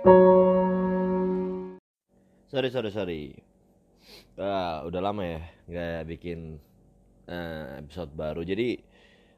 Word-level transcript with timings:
Sorry 0.00 0.16
sorry 2.72 2.88
sorry. 2.88 3.36
Ah, 4.40 4.80
udah 4.88 5.04
lama 5.04 5.20
ya 5.28 5.44
nggak 5.68 6.08
bikin 6.16 6.56
eh, 7.28 7.84
episode 7.84 8.08
baru. 8.16 8.40
Jadi 8.40 8.80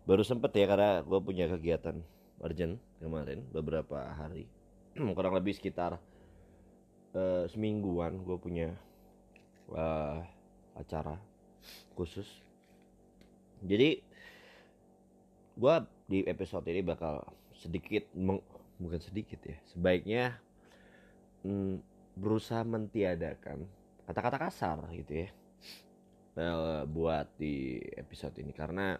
baru 0.06 0.22
sempet 0.22 0.54
ya 0.54 0.70
karena 0.70 1.02
gue 1.02 1.18
punya 1.18 1.50
kegiatan 1.50 1.98
urgent 2.46 2.78
kemarin 3.02 3.42
beberapa 3.50 4.06
hari. 4.14 4.46
Kurang 5.18 5.34
lebih 5.34 5.58
sekitar 5.58 5.98
eh, 7.18 7.50
semingguan 7.50 8.22
gue 8.22 8.38
punya 8.38 8.70
eh, 9.74 10.18
acara 10.78 11.18
khusus. 11.98 12.38
Jadi 13.66 13.98
gue 15.58 15.74
di 16.06 16.22
episode 16.30 16.70
ini 16.70 16.86
bakal 16.86 17.26
sedikit 17.50 18.06
meng- 18.14 18.46
bukan 18.78 19.02
sedikit 19.02 19.42
ya 19.42 19.58
sebaiknya 19.74 20.38
mm, 21.42 21.74
berusaha 22.18 22.62
mentiadakan 22.66 23.64
kata-kata 24.04 24.36
kasar 24.36 24.78
gitu 24.92 25.26
ya 25.26 25.28
eh, 26.36 26.82
buat 26.88 27.26
di 27.36 27.80
episode 27.96 28.36
ini. 28.40 28.52
Karena 28.52 28.96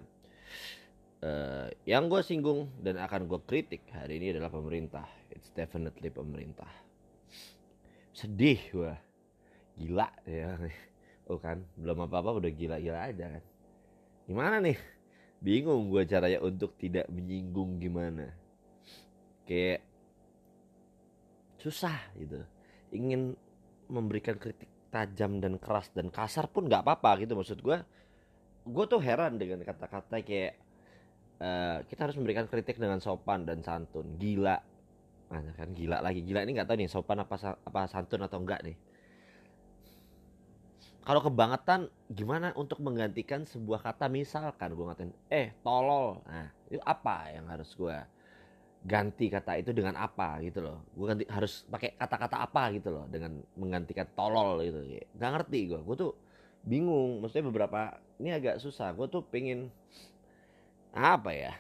eh, 1.23 1.69
yang 1.89 2.09
gue 2.09 2.21
singgung 2.25 2.69
dan 2.81 3.01
akan 3.01 3.29
gue 3.29 3.41
kritik 3.45 3.87
hari 3.93 4.21
ini 4.21 4.37
adalah 4.37 4.53
pemerintah. 4.53 5.07
It's 5.33 5.51
definitely 5.55 6.13
pemerintah. 6.13 6.69
Sedih 8.13 8.61
gue 8.71 8.93
gila 9.81 10.09
ya. 10.29 10.59
Oh 11.31 11.39
kan 11.39 11.63
belum 11.79 12.11
apa-apa 12.11 12.43
udah 12.43 12.51
gila-gila 12.51 13.07
aja 13.07 13.39
kan. 13.39 13.45
Gimana 14.27 14.59
nih? 14.59 14.75
Bingung 15.39 15.87
gue 15.87 16.03
caranya 16.03 16.43
untuk 16.43 16.75
tidak 16.75 17.07
menyinggung 17.07 17.79
gimana. 17.79 18.35
Kayak 19.47 19.87
susah 21.63 21.99
gitu. 22.19 22.43
Ingin 22.91 23.39
memberikan 23.87 24.35
kritik 24.37 24.69
tajam 24.93 25.41
dan 25.41 25.57
keras 25.57 25.89
dan 25.95 26.13
kasar 26.13 26.51
pun 26.53 26.69
nggak 26.69 26.85
apa-apa 26.85 27.25
gitu 27.25 27.33
maksud 27.33 27.65
gue 27.65 27.81
gue 28.63 28.85
tuh 28.85 29.01
heran 29.01 29.41
dengan 29.41 29.65
kata-kata 29.65 30.21
kayak 30.21 30.53
eh, 31.43 31.79
kita 31.89 32.01
harus 32.07 32.17
memberikan 32.21 32.47
kritik 32.47 32.79
dengan 32.79 33.03
sopan 33.03 33.43
dan 33.43 33.65
santun. 33.65 34.21
Gila. 34.21 34.57
Nah 35.33 35.55
kan 35.57 35.71
gila 35.75 35.99
lagi. 35.99 36.23
Gila 36.23 36.45
ini 36.45 36.55
nggak 36.55 36.69
tahu 36.69 36.77
nih 36.79 36.91
sopan 36.91 37.19
apa 37.25 37.59
apa 37.59 37.81
santun 37.91 38.23
atau 38.23 38.39
enggak 38.39 38.63
nih. 38.63 38.77
Kalau 41.03 41.19
kebangetan 41.19 41.91
gimana 42.15 42.55
untuk 42.55 42.79
menggantikan 42.79 43.43
sebuah 43.43 43.83
kata 43.83 44.07
misalkan 44.07 44.71
gue 44.71 44.85
ngatain 44.87 45.13
eh 45.27 45.51
tolol. 45.67 46.23
Nah 46.31 46.47
itu 46.71 46.79
apa 46.87 47.35
yang 47.35 47.51
harus 47.51 47.75
gue 47.75 47.97
ganti 48.83 49.31
kata 49.31 49.63
itu 49.63 49.71
dengan 49.71 49.95
apa 49.95 50.43
gitu 50.43 50.59
loh. 50.63 50.83
Gue 50.95 51.07
ganti 51.15 51.25
harus 51.31 51.63
pakai 51.71 51.95
kata-kata 51.95 52.43
apa 52.43 52.75
gitu 52.75 52.91
loh 52.91 53.07
dengan 53.07 53.39
menggantikan 53.55 54.11
tolol 54.19 54.59
gitu. 54.67 54.83
Nggak 55.15 55.31
ngerti 55.39 55.59
gue 55.71 55.81
gue 55.81 55.97
tuh 55.97 56.13
bingung. 56.67 57.23
Maksudnya 57.23 57.47
beberapa 57.47 57.81
ini 58.19 58.35
agak 58.35 58.59
susah. 58.59 58.91
Gue 58.95 59.07
tuh 59.07 59.23
pengen 59.23 59.71
apa 60.93 61.31
ya? 61.31 61.55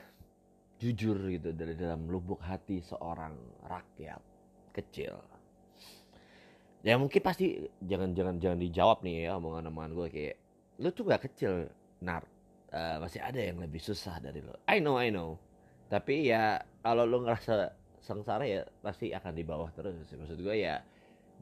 Jujur 0.83 1.15
gitu 1.31 1.55
dari 1.55 1.78
dalam 1.78 2.11
lubuk 2.11 2.43
hati 2.43 2.83
seorang 2.83 3.39
rakyat 3.70 4.23
kecil. 4.75 5.15
Ya 6.83 6.98
mungkin 6.98 7.23
pasti 7.23 7.70
jangan 7.78 8.11
jangan 8.11 8.43
jangan 8.43 8.59
dijawab 8.59 9.06
nih 9.06 9.31
ya 9.31 9.39
omongan-omongan 9.39 9.91
gue 9.95 10.09
kayak 10.11 10.37
lu 10.83 10.91
tuh 10.91 11.06
gak 11.06 11.31
kecil 11.31 11.70
nar. 12.03 12.27
Eh, 12.73 12.97
masih 12.98 13.20
ada 13.20 13.37
yang 13.37 13.61
lebih 13.61 13.84
susah 13.84 14.17
dari 14.17 14.41
lo 14.41 14.56
I 14.65 14.81
know 14.81 14.97
I 14.97 15.12
know 15.12 15.37
tapi 15.92 16.32
ya 16.32 16.56
kalau 16.80 17.04
lu 17.04 17.20
ngerasa 17.20 17.68
sengsara 18.00 18.48
ya 18.48 18.64
pasti 18.80 19.12
akan 19.12 19.32
di 19.36 19.44
bawah 19.44 19.68
terus 19.76 19.94
maksud 20.08 20.40
gue 20.40 20.56
ya 20.56 20.80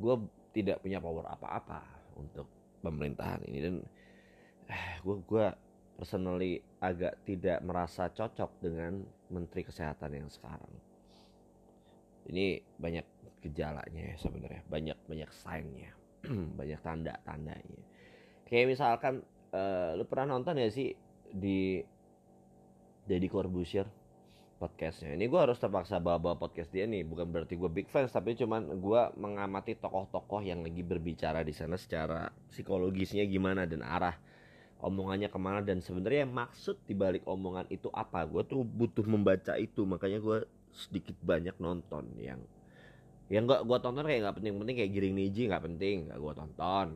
gue 0.02 0.14
tidak 0.50 0.82
punya 0.82 0.98
power 0.98 1.22
apa-apa 1.30 1.80
untuk 2.18 2.50
pemerintahan 2.82 3.46
ini. 3.46 3.58
Dan 3.62 3.74
eh, 4.66 4.98
gue 5.06 5.16
gue 5.22 5.46
personally 5.94 6.58
agak 6.82 7.22
tidak 7.28 7.62
merasa 7.62 8.10
cocok 8.10 8.50
dengan 8.58 9.04
menteri 9.30 9.62
kesehatan 9.62 10.18
yang 10.18 10.28
sekarang. 10.32 10.72
Ini 12.26 12.58
banyak 12.80 13.06
gejalanya 13.46 14.02
ya 14.10 14.16
sebenarnya. 14.18 14.62
Banyak 14.66 14.98
banyak 15.06 15.30
signnya 15.30 15.92
banyak 16.58 16.80
tanda 16.84 17.16
tandanya 17.24 17.80
kayak 18.44 18.76
misalkan 18.76 19.24
eh, 19.54 19.96
lu 19.96 20.04
pernah 20.04 20.36
nonton 20.36 20.58
ya 20.58 20.68
sih 20.68 20.92
di 21.30 21.80
Deddy 23.06 23.30
Corbuzier 23.30 23.86
podcastnya. 24.60 25.16
Ini 25.16 25.24
gue 25.24 25.40
harus 25.40 25.56
terpaksa 25.56 25.96
bawa-bawa 25.96 26.36
podcast 26.36 26.68
dia 26.68 26.84
nih. 26.84 27.00
Bukan 27.08 27.32
berarti 27.32 27.56
gue 27.56 27.70
big 27.72 27.88
fans 27.88 28.12
tapi 28.12 28.36
cuman 28.36 28.68
gue 28.76 29.02
mengamati 29.16 29.72
tokoh-tokoh 29.80 30.44
yang 30.44 30.60
lagi 30.60 30.84
berbicara 30.84 31.40
di 31.40 31.56
sana 31.56 31.80
secara 31.80 32.28
psikologisnya 32.52 33.24
gimana 33.24 33.64
dan 33.64 33.80
arah 33.80 34.12
omongannya 34.84 35.32
ke 35.32 35.38
mana. 35.40 35.64
Dan 35.64 35.80
sebenarnya 35.80 36.28
maksud 36.28 36.76
dibalik 36.84 37.24
omongan 37.24 37.72
itu 37.72 37.88
apa? 37.96 38.28
Gue 38.28 38.44
tuh 38.44 38.60
butuh 38.60 39.08
membaca 39.08 39.56
itu. 39.56 39.88
Makanya 39.88 40.20
gue 40.20 40.44
sedikit 40.76 41.16
banyak 41.24 41.56
nonton 41.56 42.12
yang 42.20 42.38
yang 43.30 43.46
gak 43.46 43.62
gue 43.62 43.78
tonton 43.78 44.02
kayak 44.02 44.26
nggak 44.26 44.36
penting-penting 44.42 44.74
kayak 44.74 44.90
giring 44.90 45.14
niji 45.14 45.46
nggak 45.46 45.62
penting 45.62 45.96
nggak 46.12 46.20
gue 46.20 46.32
tonton. 46.36 46.86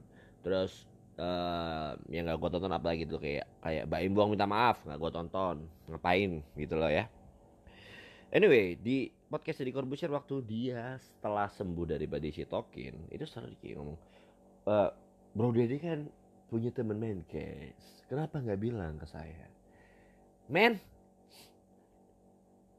Terus 0.45 0.85
eh 1.17 1.91
yang 2.13 2.29
nggak 2.29 2.39
gue 2.45 2.51
tonton 2.53 2.75
apa 2.75 2.93
gitu 2.99 3.17
kayak 3.17 3.49
kayak 3.65 3.89
Baim 3.89 4.13
Buang 4.13 4.35
minta 4.35 4.45
maaf 4.45 4.85
nggak 4.85 5.01
gue 5.01 5.11
tonton. 5.17 5.57
Ngapain? 5.89 6.45
Gitu 6.61 6.77
loh 6.77 6.93
ya 6.93 7.09
anyway 8.35 8.75
di 8.75 9.09
podcast 9.31 9.63
di 9.63 9.71
Corbusier 9.71 10.11
waktu 10.11 10.43
dia 10.43 10.99
setelah 10.99 11.47
sembuh 11.49 11.87
dari 11.87 12.05
badai 12.11 12.35
sitokin 12.35 13.15
itu 13.15 13.25
selalu 13.25 13.55
kayak 13.63 13.77
ngomong 13.79 13.99
"Eh, 14.67 14.91
bro 15.33 15.49
Deddy 15.55 15.79
kan 15.79 16.01
punya 16.51 16.75
temen 16.75 16.99
menkes 16.99 18.05
kenapa 18.11 18.43
nggak 18.43 18.61
bilang 18.61 18.99
ke 18.99 19.07
saya 19.07 19.47
men 20.51 20.77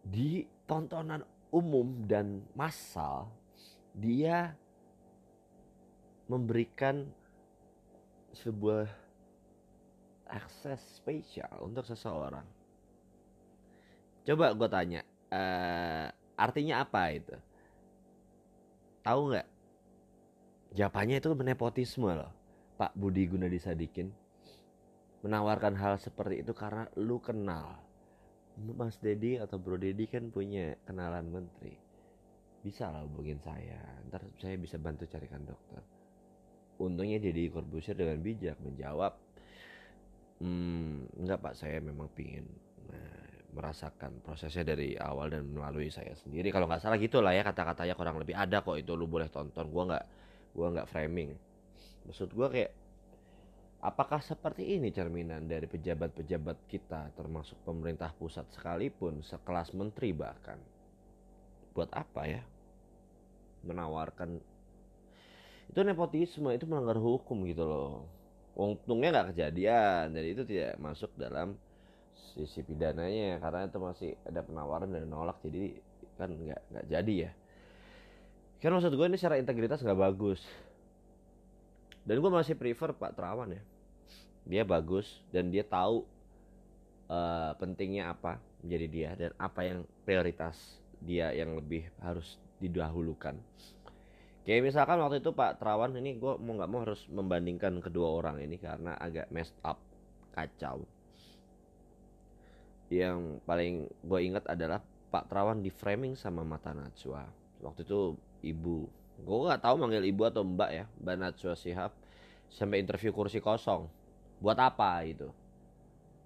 di 0.06 0.46
tontonan 0.70 1.26
umum 1.50 2.06
dan 2.06 2.44
massal 2.54 3.32
dia 3.96 4.54
memberikan 6.28 7.06
sebuah 8.36 8.90
akses 10.28 10.82
spesial 11.00 11.54
untuk 11.62 11.86
seseorang. 11.86 12.44
Coba 14.26 14.52
gue 14.58 14.70
tanya, 14.70 15.02
eh, 15.35 16.07
artinya 16.40 16.88
apa 16.88 17.01
itu? 17.12 17.35
Tahu 19.03 19.22
nggak? 19.35 19.47
Jawabannya 20.75 21.19
itu 21.19 21.29
nepotisme 21.35 22.12
loh, 22.12 22.31
Pak 22.79 22.96
Budi 22.96 23.28
Gunadi 23.28 23.59
Sadikin 23.59 24.12
menawarkan 25.25 25.73
hal 25.73 25.97
seperti 25.97 26.46
itu 26.46 26.53
karena 26.53 26.85
lu 27.01 27.18
kenal. 27.18 27.81
Mas 28.56 29.01
Dedi 29.01 29.41
atau 29.41 29.57
Bro 29.57 29.81
Dedi 29.81 30.06
kan 30.06 30.29
punya 30.29 30.78
kenalan 30.85 31.28
menteri. 31.28 31.73
Bisa 32.62 32.94
lah 32.94 33.03
hubungin 33.03 33.41
saya 33.41 33.81
ntar 34.07 34.22
saya 34.38 34.56
bisa 34.62 34.78
bantu 34.78 35.09
carikan 35.09 35.41
dokter. 35.44 35.81
Untungnya 36.78 37.17
Deddy 37.17 37.50
Corbuzier 37.50 37.97
dengan 37.97 38.22
bijak 38.22 38.62
menjawab 38.62 39.17
hmm, 40.40 41.19
enggak 41.19 41.41
pak 41.41 41.57
saya 41.57 41.81
memang 41.81 42.07
pingin. 42.13 42.46
Nah, 42.85 43.25
merasakan 43.56 44.20
prosesnya 44.20 44.68
dari 44.68 45.00
awal 45.00 45.32
dan 45.32 45.48
melalui 45.48 45.88
saya 45.88 46.12
sendiri. 46.20 46.52
Kalau 46.52 46.68
nggak 46.68 46.84
salah 46.84 47.00
gitu 47.00 47.24
lah 47.24 47.32
ya 47.32 47.42
kata-katanya 47.48 47.96
kurang 47.96 48.20
lebih 48.20 48.36
ada 48.36 48.60
kok 48.60 48.76
itu 48.76 48.92
lu 48.94 49.08
boleh 49.08 49.32
tonton. 49.32 49.72
Gua 49.72 49.84
nggak 49.88 50.06
gua 50.52 50.68
nggak 50.76 50.88
framing. 50.92 51.32
Maksud 52.04 52.36
gua 52.36 52.52
kayak 52.52 52.76
apakah 53.80 54.20
seperti 54.20 54.76
ini 54.76 54.92
cerminan 54.92 55.48
dari 55.48 55.72
pejabat-pejabat 55.72 56.68
kita 56.68 57.16
termasuk 57.16 57.56
pemerintah 57.64 58.12
pusat 58.12 58.44
sekalipun 58.52 59.24
sekelas 59.24 59.72
menteri 59.72 60.12
bahkan? 60.12 60.60
Buat 61.72 61.96
apa 61.96 62.28
ya? 62.28 62.44
Menawarkan 63.64 64.38
itu 65.66 65.79
nepotisme 65.82 66.52
itu 66.53 66.68
melanggar 66.68 67.00
hukum 67.00 67.47
gitu 67.47 67.64
loh. 67.64 68.06
Untungnya 68.53 69.16
nggak 69.16 69.28
kejadian 69.32 70.12
jadi 70.12 70.28
itu 70.35 70.44
tidak 70.44 70.76
masuk 70.78 71.09
dalam 71.16 71.56
sisi 72.35 72.64
pidananya 72.64 73.40
karena 73.40 73.67
itu 73.67 73.79
masih 73.79 74.12
ada 74.28 74.44
penawaran 74.44 74.91
dan 74.91 75.08
nolak 75.08 75.40
jadi 75.44 75.76
kan 76.16 76.32
nggak 76.32 76.62
nggak 76.72 76.85
jadi 76.88 77.16
ya. 77.29 77.32
Kan 78.64 78.72
maksud 78.76 78.96
gue 78.96 79.06
ini 79.08 79.20
secara 79.20 79.40
integritas 79.40 79.84
nggak 79.84 80.00
bagus. 80.00 80.41
Dan 82.06 82.22
gue 82.22 82.32
masih 82.32 82.53
prefer 82.56 82.94
Pak 82.96 83.17
Terawan 83.17 83.56
ya. 83.56 83.64
Dia 84.46 84.64
bagus 84.64 85.22
dan 85.34 85.50
dia 85.50 85.66
tahu 85.66 86.06
eh, 87.09 87.52
pentingnya 87.58 88.14
apa 88.14 88.38
menjadi 88.62 88.88
dia 88.90 89.09
dan 89.17 89.32
apa 89.38 89.62
yang 89.66 89.79
prioritas 90.06 90.58
dia 91.02 91.34
yang 91.35 91.53
lebih 91.58 91.85
harus 92.02 92.38
didahulukan. 92.58 93.35
Kayak 94.46 94.62
misalkan 94.62 95.02
waktu 95.02 95.26
itu 95.26 95.34
Pak 95.34 95.58
Terawan 95.58 95.97
ini 95.97 96.16
gue 96.22 96.34
mau 96.38 96.53
nggak 96.53 96.70
mau 96.70 96.85
harus 96.85 97.02
membandingkan 97.09 97.82
kedua 97.82 98.22
orang 98.22 98.38
ini 98.41 98.62
karena 98.62 98.94
agak 98.97 99.29
messed 99.34 99.58
up 99.66 99.82
kacau 100.38 100.85
yang 102.93 103.41
paling 103.49 103.90
gue 104.05 104.20
ingat 104.22 104.46
adalah 104.46 104.82
Pak 105.09 105.32
Terawan 105.32 105.64
di 105.64 105.73
framing 105.73 106.14
sama 106.14 106.46
Mata 106.46 106.76
Najwa 106.76 107.26
waktu 107.64 107.82
itu 107.82 108.14
ibu. 108.46 108.85
Gue 109.16 109.37
nggak 109.47 109.64
tahu 109.64 109.76
manggil 109.79 110.05
ibu 110.05 110.22
atau 110.28 110.46
mbak 110.46 110.70
ya 110.70 110.85
mbak 111.02 111.16
Najwa 111.17 111.53
Shihab 111.58 111.91
sampai 112.52 112.84
interview 112.84 113.09
kursi 113.09 113.41
kosong. 113.41 113.90
Buat 114.37 114.59
apa 114.61 115.02
itu? 115.08 115.32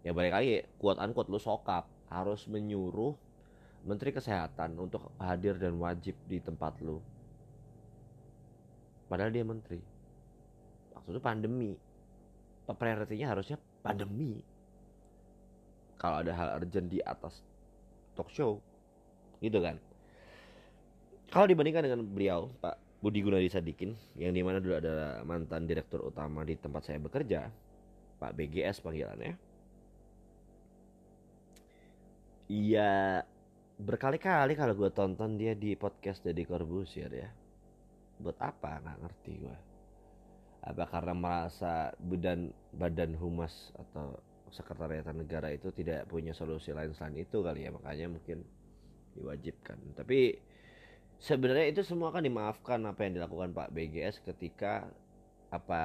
Ya 0.04 0.12
balik 0.12 0.36
lagi 0.36 0.66
kuat 0.82 1.00
unquote 1.00 1.32
lu 1.32 1.40
sokap. 1.40 1.88
Harus 2.10 2.50
menyuruh 2.50 3.14
menteri 3.86 4.10
kesehatan 4.10 4.74
untuk 4.82 5.14
hadir 5.22 5.56
dan 5.62 5.78
wajib 5.78 6.18
di 6.26 6.42
tempat 6.42 6.82
lu. 6.82 6.98
Padahal 9.06 9.30
dia 9.30 9.46
menteri. 9.46 9.78
Waktu 10.98 11.10
itu 11.14 11.22
pandemi. 11.22 11.72
Prioritinya 12.70 13.34
harusnya 13.34 13.58
pandemi 13.82 14.46
kalau 16.00 16.24
ada 16.24 16.32
hal 16.32 16.48
urgent 16.58 16.88
di 16.88 17.04
atas 17.04 17.44
talk 18.16 18.32
show 18.32 18.58
gitu 19.44 19.60
kan. 19.60 19.76
Kalau 21.30 21.46
dibandingkan 21.46 21.86
dengan 21.86 22.02
beliau 22.08 22.50
Pak 22.64 23.04
Budi 23.04 23.22
Gunadi 23.22 23.52
Sadikin 23.52 23.94
yang 24.18 24.34
di 24.34 24.42
mana 24.42 24.58
dulu 24.58 24.80
adalah 24.80 25.22
mantan 25.22 25.70
direktur 25.70 26.02
utama 26.02 26.42
di 26.42 26.58
tempat 26.58 26.90
saya 26.90 26.98
bekerja 26.98 27.52
Pak 28.18 28.32
BGS 28.34 28.82
panggilannya. 28.82 29.38
Iya 32.50 33.22
berkali-kali 33.78 34.58
kalau 34.58 34.74
gue 34.74 34.90
tonton 34.90 35.38
dia 35.38 35.54
di 35.54 35.78
podcast 35.78 36.26
jadi 36.26 36.42
Corbusier 36.48 37.14
ya. 37.14 37.30
Buat 38.18 38.42
apa? 38.42 38.82
Nggak 38.82 38.98
ngerti 39.06 39.34
gue 39.38 39.58
apa 40.60 40.84
karena 40.92 41.16
merasa 41.16 41.96
badan 42.04 42.52
badan 42.76 43.16
humas 43.16 43.72
atau 43.80 44.20
sekretariat 44.52 45.06
negara 45.14 45.54
itu 45.54 45.70
tidak 45.74 46.10
punya 46.10 46.34
solusi 46.34 46.74
lain 46.74 46.94
selain 46.94 47.22
itu 47.22 47.42
kali 47.42 47.66
ya. 47.66 47.72
Makanya 47.74 48.08
mungkin 48.12 48.46
diwajibkan. 49.18 49.78
Tapi 49.98 50.38
sebenarnya 51.20 51.72
itu 51.72 51.82
semua 51.84 52.10
kan 52.16 52.24
dimaafkan 52.24 52.80
apa 52.88 53.06
yang 53.06 53.20
dilakukan 53.20 53.52
Pak 53.52 53.70
BGS 53.76 54.24
ketika 54.24 54.88
apa 55.50 55.82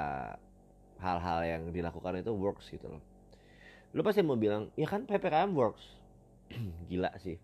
hal-hal 1.00 1.40
yang 1.42 1.62
dilakukan 1.74 2.22
itu 2.22 2.30
works 2.32 2.70
gitu 2.70 2.86
loh. 2.86 3.02
Lu 3.94 4.02
pasti 4.02 4.22
mau 4.22 4.38
bilang 4.38 4.70
ya 4.78 4.86
kan 4.86 5.06
ppkm 5.06 5.54
works. 5.54 5.84
Gila 6.90 7.10
sih. 7.18 7.38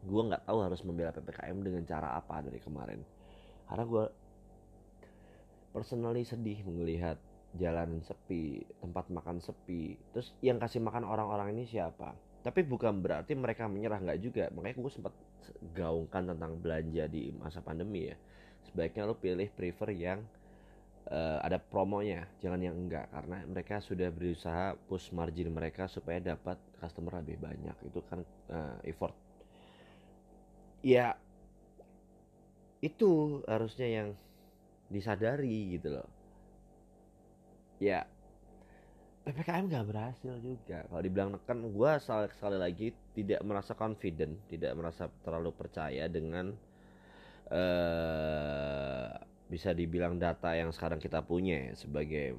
Gue 0.00 0.22
nggak 0.24 0.48
tahu 0.48 0.58
harus 0.64 0.80
membela 0.84 1.12
ppkm 1.12 1.56
dengan 1.60 1.82
cara 1.84 2.16
apa 2.16 2.40
dari 2.40 2.60
kemarin. 2.60 3.00
Karena 3.68 3.84
gue 3.84 4.04
personally 5.70 6.26
sedih 6.26 6.66
melihat 6.66 7.16
jalan 7.58 7.98
sepi, 8.06 8.62
tempat 8.78 9.10
makan 9.10 9.42
sepi. 9.42 9.98
Terus 10.14 10.30
yang 10.44 10.62
kasih 10.62 10.78
makan 10.78 11.02
orang-orang 11.02 11.56
ini 11.58 11.66
siapa? 11.66 12.14
Tapi 12.40 12.62
bukan 12.62 13.02
berarti 13.02 13.34
mereka 13.34 13.66
menyerah 13.66 13.98
nggak 13.98 14.20
juga. 14.22 14.44
Makanya 14.54 14.76
gue 14.78 14.92
sempat 14.92 15.14
gaungkan 15.74 16.30
tentang 16.30 16.54
belanja 16.62 17.04
di 17.10 17.34
masa 17.34 17.58
pandemi 17.58 18.06
ya. 18.06 18.16
Sebaiknya 18.70 19.10
lo 19.10 19.18
pilih 19.18 19.50
prefer 19.50 19.90
yang 19.92 20.22
uh, 21.10 21.42
ada 21.42 21.58
promonya, 21.58 22.30
jangan 22.38 22.60
yang 22.62 22.76
enggak 22.76 23.10
karena 23.10 23.42
mereka 23.44 23.82
sudah 23.82 24.08
berusaha 24.14 24.78
push 24.86 25.10
margin 25.10 25.50
mereka 25.50 25.90
supaya 25.90 26.22
dapat 26.22 26.56
customer 26.78 27.18
lebih 27.18 27.42
banyak. 27.42 27.76
Itu 27.90 28.00
kan 28.06 28.22
uh, 28.52 28.78
effort. 28.86 29.16
Ya 30.80 31.18
itu 32.80 33.44
harusnya 33.44 33.84
yang 33.84 34.08
disadari 34.88 35.76
gitu 35.76 36.00
loh 36.00 36.19
ya. 37.80 38.04
Ppkm 39.20 39.68
nggak 39.68 39.86
berhasil 39.88 40.34
juga. 40.40 40.84
Kalau 40.88 41.02
dibilang 41.02 41.30
kan 41.44 41.60
gue 41.60 41.90
sekali 42.00 42.56
lagi 42.56 42.92
tidak 43.12 43.40
merasa 43.44 43.76
confident 43.76 44.36
tidak 44.48 44.72
merasa 44.76 45.12
terlalu 45.20 45.52
percaya 45.52 46.08
dengan 46.08 46.52
uh, 47.52 49.08
bisa 49.50 49.74
dibilang 49.74 50.16
data 50.16 50.54
yang 50.54 50.70
sekarang 50.70 51.02
kita 51.02 51.20
punya 51.20 51.68
ya, 51.68 51.74
sebagai 51.74 52.38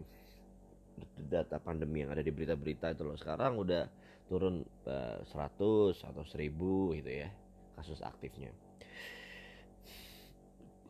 data 1.18 1.62
pandemi 1.62 2.02
yang 2.02 2.14
ada 2.14 2.26
di 2.26 2.34
berita-berita 2.34 2.98
itu 2.98 3.04
loh. 3.06 3.18
Sekarang 3.20 3.62
udah 3.62 3.86
turun 4.26 4.64
uh, 4.88 5.22
100 5.28 6.08
atau 6.08 6.24
1000 6.24 6.98
gitu 6.98 7.12
ya 7.12 7.30
kasus 7.78 8.02
aktifnya. 8.02 8.50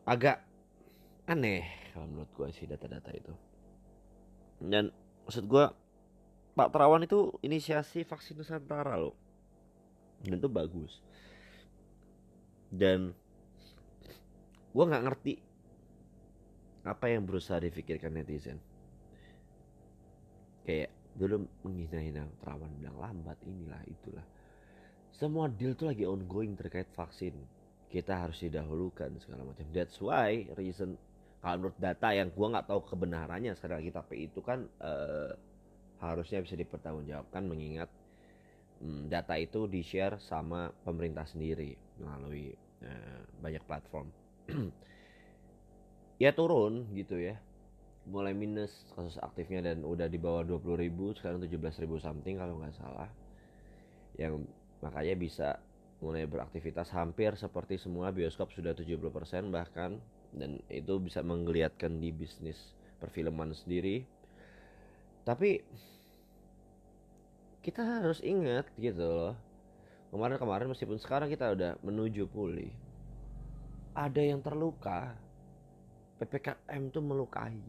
Agak 0.08 0.40
aneh 1.28 1.92
kalau 1.92 2.08
menurut 2.08 2.30
gue 2.34 2.48
sih 2.54 2.66
data-data 2.66 3.12
itu 3.14 3.51
dan 4.62 4.94
maksud 5.26 5.50
gue 5.50 5.64
Pak 6.52 6.68
Terawan 6.68 7.02
itu 7.02 7.32
inisiasi 7.40 8.04
vaksin 8.04 8.36
Nusantara 8.36 9.00
loh. 9.00 9.16
Dan 10.20 10.36
itu 10.36 10.48
bagus. 10.52 11.00
Dan 12.68 13.16
gue 14.72 14.84
nggak 14.84 15.04
ngerti 15.08 15.34
apa 16.84 17.06
yang 17.08 17.24
berusaha 17.24 17.56
difikirkan 17.56 18.12
netizen. 18.12 18.60
Kayak 20.62 20.92
dulu 21.16 21.48
menghina-hina 21.64 22.28
Terawan 22.44 22.70
bilang 22.76 23.00
lambat 23.00 23.40
inilah 23.48 23.80
itulah. 23.88 24.26
Semua 25.12 25.48
deal 25.48 25.72
tuh 25.72 25.88
lagi 25.88 26.04
ongoing 26.04 26.52
terkait 26.56 26.92
vaksin. 26.92 27.32
Kita 27.88 28.24
harus 28.24 28.40
didahulukan 28.40 29.12
segala 29.20 29.44
macam. 29.44 29.64
That's 29.72 30.00
why 30.00 30.48
reason 30.56 30.96
kalau 31.42 31.58
menurut 31.58 31.78
data 31.82 32.08
yang 32.14 32.30
gua 32.30 32.54
nggak 32.54 32.70
tahu 32.70 32.80
kebenarannya 32.86 33.52
sekali 33.58 33.74
lagi 33.82 33.90
tapi 33.90 34.14
itu 34.30 34.38
kan 34.38 34.62
uh, 34.78 35.34
harusnya 35.98 36.42
bisa 36.42 36.54
dipertanggungjawabkan 36.54 37.42
mengingat 37.46 37.90
um, 38.82 39.10
data 39.10 39.34
itu 39.38 39.66
di 39.66 39.82
share 39.82 40.22
sama 40.22 40.70
pemerintah 40.86 41.26
sendiri 41.26 41.74
melalui 41.98 42.54
uh, 42.82 43.22
banyak 43.42 43.62
platform. 43.66 44.08
Ya 46.20 46.30
turun 46.30 46.86
gitu 46.94 47.18
ya. 47.18 47.34
Mulai 48.06 48.30
minus 48.30 48.70
kasus 48.94 49.18
aktifnya 49.18 49.74
dan 49.74 49.82
udah 49.82 50.06
di 50.06 50.22
bawah 50.22 50.46
20 50.46 50.78
ribu 50.78 51.10
sekarang 51.18 51.42
17 51.42 51.82
ribu 51.82 51.98
something 51.98 52.38
kalau 52.38 52.62
nggak 52.62 52.78
salah. 52.78 53.10
Yang 54.14 54.46
makanya 54.78 55.14
bisa 55.18 55.48
mulai 55.98 56.30
beraktivitas 56.30 56.94
hampir 56.94 57.34
seperti 57.34 57.74
semua 57.74 58.14
bioskop 58.14 58.54
sudah 58.54 58.70
70% 58.70 59.02
bahkan 59.50 59.98
dan 60.32 60.60
itu 60.72 60.96
bisa 60.98 61.20
menggeliatkan 61.20 62.00
di 62.00 62.10
bisnis 62.12 62.58
perfilman 62.98 63.52
sendiri. 63.52 64.04
Tapi 65.22 65.62
kita 67.62 67.80
harus 67.84 68.18
ingat 68.24 68.66
gitu 68.80 69.06
loh. 69.06 69.34
Kemarin-kemarin 70.12 70.68
meskipun 70.68 71.00
sekarang 71.00 71.32
kita 71.32 71.54
udah 71.56 71.78
menuju 71.80 72.28
pulih 72.28 72.68
ada 73.92 74.20
yang 74.24 74.40
terluka 74.40 75.12
PPKM 76.16 76.88
tuh 76.92 77.04
melukai. 77.04 77.60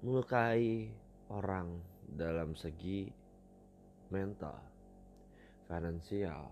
Melukai 0.00 0.88
orang 1.28 1.76
dalam 2.08 2.56
segi 2.56 3.12
mental 4.08 4.56
finansial. 5.68 6.48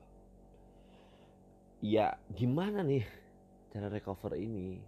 Ya 1.80 2.16
gimana 2.32 2.84
nih 2.84 3.04
cara 3.76 3.92
recover 3.92 4.40
ini. 4.40 4.80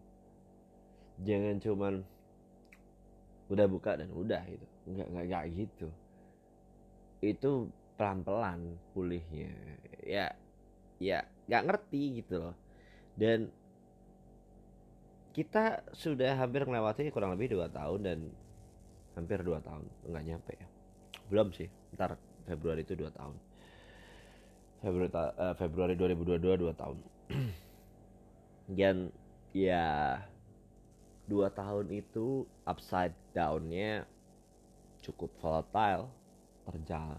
Jangan 1.21 1.61
cuman 1.61 1.95
udah 3.52 3.66
buka 3.68 4.00
dan 4.00 4.09
udah 4.16 4.40
gitu. 4.49 4.66
Nggak 4.88 5.07
nggak 5.12 5.25
nggak 5.28 5.45
gitu. 5.52 5.88
Itu 7.21 7.68
pelan 8.00 8.25
pelan 8.25 8.80
pulihnya. 8.97 9.52
Ya 10.00 10.33
ya 10.97 11.28
nggak 11.52 11.64
ngerti 11.68 12.25
gitu 12.25 12.40
loh. 12.40 12.57
Dan 13.12 13.52
kita 15.37 15.85
sudah 15.92 16.40
hampir 16.40 16.64
melewati 16.64 17.12
kurang 17.12 17.37
lebih 17.37 17.52
dua 17.52 17.68
tahun 17.68 18.00
dan 18.00 18.18
hampir 19.12 19.45
dua 19.45 19.61
tahun. 19.61 19.85
Nggak 20.09 20.25
nyampe 20.25 20.52
ya. 20.57 20.66
Belum 21.28 21.52
sih. 21.52 21.68
Ntar 21.92 22.16
Februari 22.49 22.88
itu 22.88 22.97
dua 22.97 23.12
tahun. 23.12 23.37
Februari 24.80 25.12
uh, 25.12 25.54
Februari 25.59 25.95
2022 25.99 26.38
dua 26.62 26.71
tahun 26.71 26.97
dan 28.69 29.09
ya 29.57 30.21
dua 31.25 31.49
tahun 31.49 31.89
itu 31.93 32.45
upside 32.69 33.17
downnya 33.33 34.05
cukup 35.01 35.33
volatile 35.41 36.13
terjal. 36.69 37.17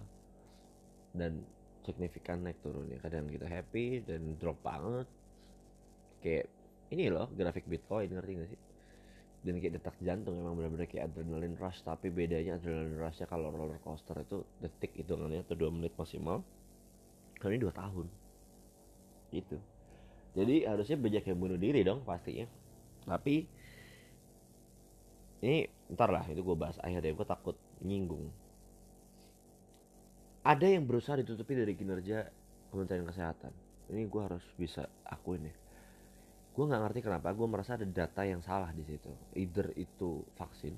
Dan 1.09 1.41
signifikan 1.81 2.45
naik 2.45 2.61
turunnya. 2.61 3.01
Kadang 3.01 3.25
kita 3.25 3.49
happy 3.49 4.05
dan 4.05 4.37
drop 4.37 4.61
banget. 4.61 5.09
Kayak 6.21 6.45
ini 6.93 7.09
loh 7.09 7.29
grafik 7.33 7.65
bitcoin 7.65 8.13
ngerti 8.13 8.31
gak 8.37 8.49
sih? 8.53 8.61
Dan 9.39 9.57
kayak 9.57 9.73
detak 9.79 9.95
jantung 10.03 10.35
emang 10.37 10.53
benar-benar 10.53 10.85
kayak 10.85 11.09
adrenaline 11.09 11.57
rush. 11.57 11.81
Tapi 11.81 12.13
bedanya 12.13 12.61
adrenaline 12.61 12.99
rushnya 13.01 13.25
kalau 13.25 13.49
roller 13.49 13.81
coaster 13.81 14.21
itu 14.21 14.45
detik 14.61 14.93
hitungannya 14.93 15.41
atau 15.41 15.57
dua 15.57 15.73
menit 15.73 15.95
maksimal 15.97 16.45
kalau 17.39 17.51
ini 17.55 17.61
dua 17.63 17.73
tahun. 17.73 18.05
Itu 19.31 19.57
jadi 20.37 20.69
harusnya 20.69 20.97
banyak 20.97 21.23
yang 21.25 21.37
bunuh 21.37 21.57
diri 21.57 21.81
dong 21.81 22.05
pastinya. 22.05 22.45
Tapi 23.05 23.35
ini 25.39 25.65
ntar 25.95 26.11
lah 26.13 26.27
itu 26.29 26.43
gue 26.45 26.57
bahas 26.57 26.77
akhir 26.83 27.01
deh 27.01 27.13
gue 27.15 27.27
takut 27.27 27.55
nyinggung. 27.81 28.29
Ada 30.45 30.65
yang 30.69 30.85
berusaha 30.85 31.19
ditutupi 31.19 31.57
dari 31.57 31.73
kinerja 31.75 32.29
Kementerian 32.69 33.05
Kesehatan. 33.05 33.51
Ini 33.89 34.05
gue 34.05 34.21
harus 34.21 34.45
bisa 34.55 34.85
akuin 35.09 35.49
ya. 35.49 35.55
Gue 36.53 36.63
nggak 36.69 36.81
ngerti 36.89 36.99
kenapa 37.01 37.33
gue 37.33 37.47
merasa 37.49 37.75
ada 37.75 37.87
data 37.87 38.21
yang 38.21 38.45
salah 38.45 38.69
di 38.69 38.85
situ. 38.85 39.09
Either 39.33 39.73
itu 39.73 40.21
vaksin 40.37 40.77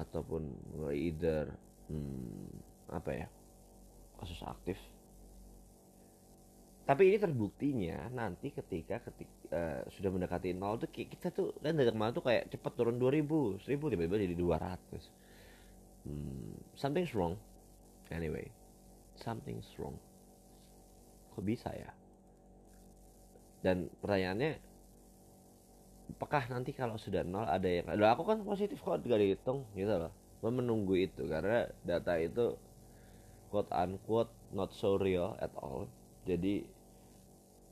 ataupun 0.00 0.48
either 0.96 1.52
hmm, 1.92 2.94
apa 2.94 3.10
ya 3.12 3.28
kasus 4.16 4.40
aktif 4.48 4.78
tapi 6.90 7.06
ini 7.06 7.22
terbuktinya 7.22 8.10
nanti 8.10 8.50
ketika 8.50 8.98
ketika 8.98 9.30
uh, 9.54 9.86
sudah 9.94 10.10
mendekati 10.10 10.50
nol 10.50 10.74
tuh 10.74 10.90
kita 10.90 11.30
tuh 11.30 11.54
kan 11.62 11.78
dari 11.78 11.86
kemarin 11.86 12.10
tuh 12.10 12.26
kayak 12.26 12.50
cepat 12.50 12.72
turun 12.74 12.98
2000 12.98 13.62
1000 13.62 13.78
tiba-tiba 13.78 14.18
jadi 14.18 14.34
200 14.34 14.98
hmm, 16.10 16.74
something's 16.74 17.14
wrong. 17.14 17.38
Anyway 18.10 18.50
something's 19.14 19.70
wrong. 19.78 19.94
Kok 21.30 21.46
bisa 21.46 21.70
ya? 21.78 21.94
Dan 23.62 23.86
pertanyaannya 24.02 24.58
apakah 26.18 26.42
nanti 26.50 26.74
kalau 26.74 26.98
sudah 26.98 27.22
nol 27.22 27.46
ada 27.46 27.70
yang 27.70 27.86
Loh, 27.94 28.10
aku 28.10 28.26
kan 28.26 28.42
positif 28.42 28.82
kok 28.82 28.98
gak 28.98 29.22
dihitung 29.22 29.62
gitu 29.78 29.94
loh. 29.94 30.10
Gue 30.42 30.50
menunggu 30.50 30.98
itu 30.98 31.22
karena 31.30 31.70
data 31.86 32.18
itu 32.18 32.58
quote 33.46 33.70
unquote 33.70 34.34
not 34.50 34.74
so 34.74 34.98
real 34.98 35.38
at 35.38 35.54
all. 35.54 35.86
Jadi 36.26 36.79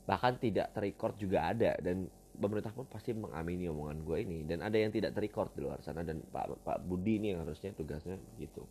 bahkan 0.08 0.40
tidak 0.40 0.72
terrecord 0.72 1.20
juga 1.20 1.52
ada 1.52 1.76
dan 1.84 2.08
pemerintah 2.40 2.72
pun 2.72 2.88
pasti 2.88 3.12
mengamini 3.12 3.68
omongan 3.68 4.00
gue 4.08 4.18
ini. 4.24 4.38
Dan 4.48 4.64
ada 4.64 4.78
yang 4.80 4.88
tidak 4.88 5.12
terrecord 5.12 5.52
di 5.52 5.68
luar 5.68 5.84
sana 5.84 6.00
dan 6.00 6.24
Pak 6.24 6.64
Pak 6.64 6.78
Budi 6.88 7.20
ini 7.20 7.36
yang 7.36 7.44
harusnya 7.44 7.76
tugasnya 7.76 8.16
gitu. 8.40 8.64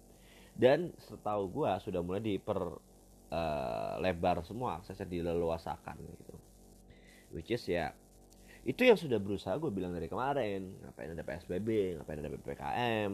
Dan 0.58 0.90
setahu 0.98 1.54
gue 1.54 1.70
sudah 1.86 2.02
mulai 2.02 2.26
diper 2.26 2.82
uh, 3.30 3.94
lebar 4.02 4.42
semua 4.42 4.82
aksesnya 4.82 5.06
dileluasakan 5.06 6.02
gitu. 6.02 6.34
Which 7.30 7.54
is 7.54 7.62
ya 7.70 7.94
itu 8.66 8.84
yang 8.84 8.98
sudah 8.98 9.22
berusaha 9.22 9.54
gue 9.62 9.70
bilang 9.70 9.94
dari 9.94 10.10
kemarin. 10.10 10.74
Ngapain 10.82 11.14
ada 11.14 11.22
PSBB 11.22 12.02
ngapain 12.02 12.18
ada 12.18 12.34
PPKM 12.34 13.12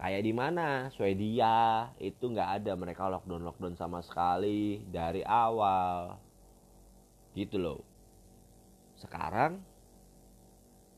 kayak 0.00 0.22
di 0.24 0.32
mana? 0.34 0.90
Swedia. 0.90 1.92
Itu 2.02 2.32
nggak 2.32 2.64
ada. 2.64 2.72
Mereka 2.74 3.06
lockdown 3.06 3.46
lockdown 3.46 3.78
sama 3.78 4.02
sekali 4.02 4.82
dari 4.90 5.22
awal 5.22 6.18
gitu 7.34 7.56
loh. 7.56 7.80
Sekarang 8.98 9.62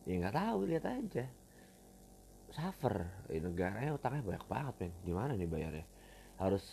ya 0.08 0.14
nggak 0.18 0.36
tahu 0.36 0.58
lihat 0.66 0.84
aja. 0.88 1.24
Suffer. 2.52 3.08
Eh, 3.32 3.40
negaranya 3.40 3.96
utangnya 3.96 4.24
banyak 4.24 4.44
banget 4.44 4.74
men. 4.80 4.92
Gimana 5.06 5.32
nih 5.36 5.48
bayarnya? 5.48 5.86
Harus 6.36 6.64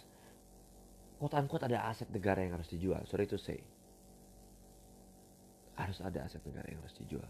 quote 1.20 1.36
unquote 1.36 1.68
ada 1.68 1.88
aset 1.88 2.10
negara 2.12 2.44
yang 2.44 2.60
harus 2.60 2.68
dijual. 2.72 3.04
Sorry 3.08 3.28
to 3.28 3.40
say. 3.40 3.64
Harus 5.80 6.04
ada 6.04 6.28
aset 6.28 6.44
negara 6.44 6.68
yang 6.68 6.84
harus 6.84 6.98
dijual. 7.00 7.30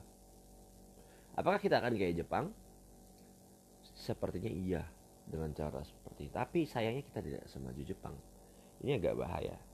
Apakah 1.37 1.61
kita 1.61 1.77
akan 1.77 1.93
kayak 1.93 2.25
Jepang? 2.25 2.49
Sepertinya 3.93 4.49
iya 4.49 4.83
dengan 5.29 5.53
cara 5.53 5.85
seperti 5.85 6.33
tapi 6.33 6.65
sayangnya 6.65 7.05
kita 7.05 7.19
tidak 7.21 7.43
semaju 7.45 7.81
Jepang. 7.85 8.15
Ini 8.81 8.97
agak 8.97 9.19
bahaya 9.19 9.68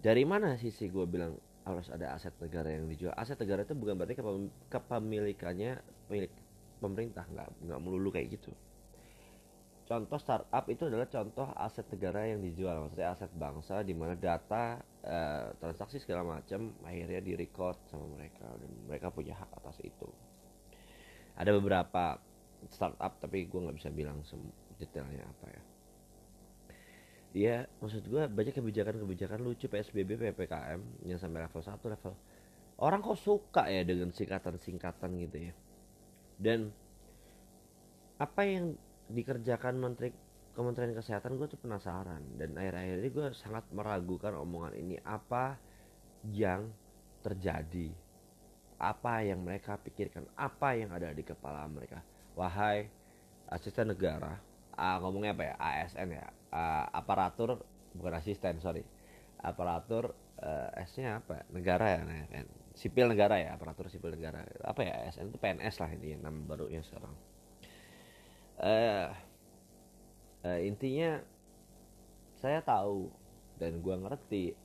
dari 0.00 0.24
mana 0.24 0.56
sisi 0.56 0.88
gue 0.88 1.04
bilang 1.04 1.36
harus 1.68 1.92
ada 1.92 2.16
aset 2.16 2.32
negara 2.40 2.72
yang 2.72 2.88
dijual? 2.88 3.12
Aset 3.12 3.36
negara 3.36 3.68
itu 3.68 3.76
bukan 3.76 4.00
berarti 4.00 4.16
kepemilikannya 4.72 5.76
milik 6.08 6.32
pemerintah 6.80 7.28
nggak 7.28 7.48
nggak 7.68 7.80
melulu 7.84 8.08
kayak 8.08 8.40
gitu. 8.40 8.50
Contoh 9.84 10.16
startup 10.22 10.64
itu 10.70 10.86
adalah 10.86 11.04
contoh 11.10 11.50
aset 11.52 11.84
negara 11.92 12.24
yang 12.24 12.40
dijual 12.40 12.88
maksudnya 12.88 13.12
aset 13.12 13.30
bangsa 13.36 13.82
di 13.84 13.92
mana 13.92 14.16
data 14.16 14.80
uh, 15.04 15.52
transaksi 15.60 16.00
segala 16.00 16.24
macam 16.24 16.72
akhirnya 16.86 17.20
direcord 17.20 17.76
sama 17.90 18.06
mereka 18.16 18.46
dan 18.56 18.70
mereka 18.88 19.12
punya 19.12 19.36
hak 19.36 19.50
atas 19.60 19.76
itu. 19.84 20.08
Ada 21.36 21.52
beberapa 21.52 22.16
startup 22.72 23.20
tapi 23.20 23.44
gue 23.44 23.60
nggak 23.60 23.76
bisa 23.76 23.90
bilang 23.92 24.24
detailnya 24.80 25.28
apa 25.28 25.46
ya 25.52 25.69
Iya, 27.30 27.70
maksud 27.78 28.10
gue 28.10 28.26
banyak 28.26 28.58
kebijakan-kebijakan 28.58 29.38
lucu 29.38 29.70
PSBB, 29.70 30.18
PPKM 30.18 31.06
yang 31.06 31.18
sampai 31.22 31.46
level 31.46 31.62
1, 31.62 31.78
level 31.78 32.14
orang 32.80 33.04
kok 33.04 33.20
suka 33.20 33.68
ya 33.68 33.84
dengan 33.84 34.10
singkatan-singkatan 34.10 35.10
gitu 35.28 35.38
ya. 35.52 35.54
Dan 36.40 36.72
apa 38.16 38.42
yang 38.42 38.74
dikerjakan 39.12 39.76
Menteri 39.76 40.10
Kementerian 40.50 40.96
Kesehatan 40.96 41.38
gue 41.38 41.46
tuh 41.46 41.60
penasaran. 41.60 42.24
Dan 42.34 42.58
akhir-akhir 42.58 42.96
ini 42.98 43.10
gue 43.12 43.26
sangat 43.36 43.64
meragukan 43.70 44.34
omongan 44.34 44.74
ini. 44.80 44.96
Apa 45.04 45.54
yang 46.34 46.72
terjadi? 47.22 47.92
Apa 48.80 49.22
yang 49.22 49.44
mereka 49.44 49.76
pikirkan? 49.78 50.26
Apa 50.34 50.74
yang 50.74 50.90
ada 50.90 51.12
di 51.14 51.22
kepala 51.22 51.68
mereka? 51.70 52.02
Wahai 52.34 52.88
asisten 53.52 53.92
negara 53.92 54.49
ah, 54.80 54.96
ngomongnya 55.04 55.36
apa 55.36 55.44
ya? 55.44 55.54
ASN 55.60 56.08
ya. 56.16 56.26
Uh, 56.50 56.84
aparatur 56.96 57.60
bukan 57.92 58.16
asisten 58.16 58.56
sorry. 58.64 58.82
Aparatur 59.40 60.16
uh, 60.40 60.72
S-nya 60.88 61.20
apa 61.20 61.44
negara 61.52 62.00
ya 62.00 62.00
nah, 62.02 62.24
kan. 62.32 62.48
Sipil 62.72 63.12
negara 63.12 63.36
ya 63.36 63.60
aparatur 63.60 63.92
sipil 63.92 64.16
negara. 64.16 64.40
Apa 64.64 64.80
ya? 64.80 65.04
ASN 65.04 65.28
itu 65.28 65.38
PNS 65.38 65.76
lah 65.84 65.90
ini 65.92 66.16
nama 66.16 66.40
barunya 66.40 66.80
sekarang. 66.80 67.12
Uh, 68.60 69.08
uh, 70.48 70.60
intinya 70.64 71.20
saya 72.40 72.64
tahu 72.64 73.12
dan 73.60 73.84
gua 73.84 74.00
ngerti 74.00 74.56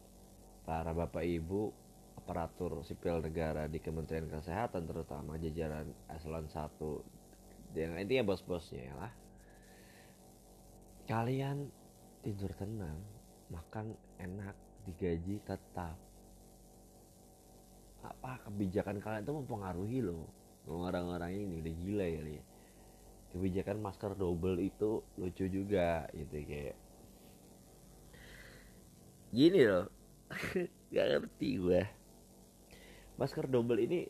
para 0.64 0.96
bapak 0.96 1.28
ibu 1.28 1.76
aparatur 2.16 2.82
sipil 2.88 3.22
negara 3.22 3.68
di 3.68 3.78
Kementerian 3.78 4.26
Kesehatan 4.26 4.88
terutama 4.88 5.38
jajaran 5.38 5.92
eselon 6.10 6.50
1 6.50 7.78
yang 7.78 8.00
intinya 8.00 8.34
bos-bosnya 8.34 8.90
ya 8.90 8.96
lah 8.96 9.12
kalian 11.06 11.70
tidur 12.26 12.50
tenang 12.58 12.98
makan 13.54 13.94
enak 14.18 14.58
digaji 14.90 15.42
tetap. 15.46 15.98
Apa 18.06 18.38
kebijakan 18.46 19.02
kalian 19.02 19.26
itu 19.26 19.34
mempengaruhi 19.34 20.00
loh 20.06 20.30
orang-orang 20.66 21.38
ini 21.38 21.62
udah 21.62 21.74
gila 21.82 22.06
ya. 22.06 22.22
Li. 22.22 22.38
kebijakan 23.36 23.84
masker 23.84 24.16
double 24.16 24.58
itu 24.64 25.04
lucu 25.18 25.46
juga 25.50 26.08
gitu 26.14 26.38
kayak. 26.46 26.78
Gini 29.34 29.62
loh 29.68 29.92
gak 30.94 31.08
ngerti 31.12 31.50
gue 31.60 31.82
masker 33.16 33.48
double 33.48 33.80
ini 33.80 34.08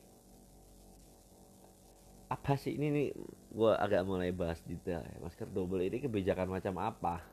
apa 2.30 2.58
sih 2.58 2.74
ini 2.74 2.88
nih 2.90 3.10
gue 3.56 3.72
agak 3.72 4.04
mulai 4.04 4.36
bahas 4.36 4.60
detail 4.68 5.00
ya. 5.00 5.16
masker 5.24 5.48
double 5.48 5.80
ini 5.80 6.04
kebijakan 6.04 6.52
macam 6.52 6.76
apa? 6.84 7.24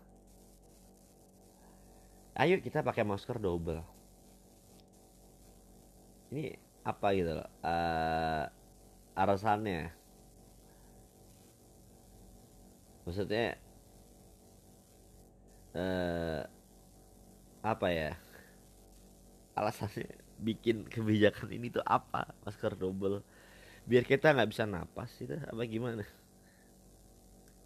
Ayo 2.39 2.63
kita 2.63 2.87
pakai 2.87 3.03
masker 3.03 3.43
double. 3.43 3.83
Ini 6.31 6.55
apa 6.87 7.07
gitu 7.19 7.33
loh 7.43 7.49
uh, 7.67 8.47
alasannya? 9.19 9.91
Maksudnya 13.03 13.59
uh, 15.75 16.47
apa 17.67 17.87
ya? 17.91 18.15
Alasannya 19.59 20.07
bikin 20.39 20.87
kebijakan 20.87 21.51
ini 21.51 21.75
tuh 21.75 21.83
apa? 21.83 22.31
Masker 22.47 22.79
double 22.79 23.27
biar 23.83 24.07
kita 24.07 24.31
nggak 24.31 24.51
bisa 24.51 24.65
napas 24.67 25.11
itu 25.19 25.35
apa 25.35 25.63
gimana? 25.67 26.07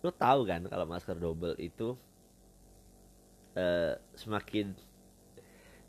Lo 0.00 0.12
tahu 0.12 0.48
kan 0.48 0.64
kalau 0.64 0.88
masker 0.88 1.16
double 1.16 1.56
itu 1.60 1.96
uh, 3.56 3.94
semakin 4.16 4.72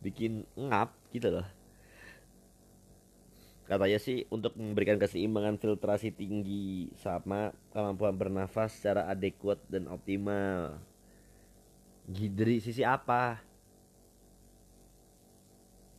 bikin 0.03 0.43
ngap 0.55 0.91
gitu 1.15 1.31
loh. 1.31 1.47
Katanya 3.67 3.99
sih 3.99 4.23
untuk 4.31 4.55
memberikan 4.55 4.95
keseimbangan 4.95 5.59
filtrasi 5.59 6.15
tinggi 6.15 6.87
sama 6.95 7.51
kemampuan 7.75 8.15
bernafas 8.15 8.79
secara 8.79 9.11
adekuat 9.11 9.59
dan 9.67 9.91
optimal. 9.91 10.79
Dari 12.07 12.63
sisi 12.63 12.87
apa? 12.87 13.43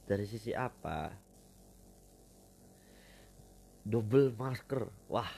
Dari 0.08 0.24
sisi 0.24 0.56
apa 0.56 1.27
double 3.84 4.34
masker. 4.34 4.88
Wah. 5.10 5.30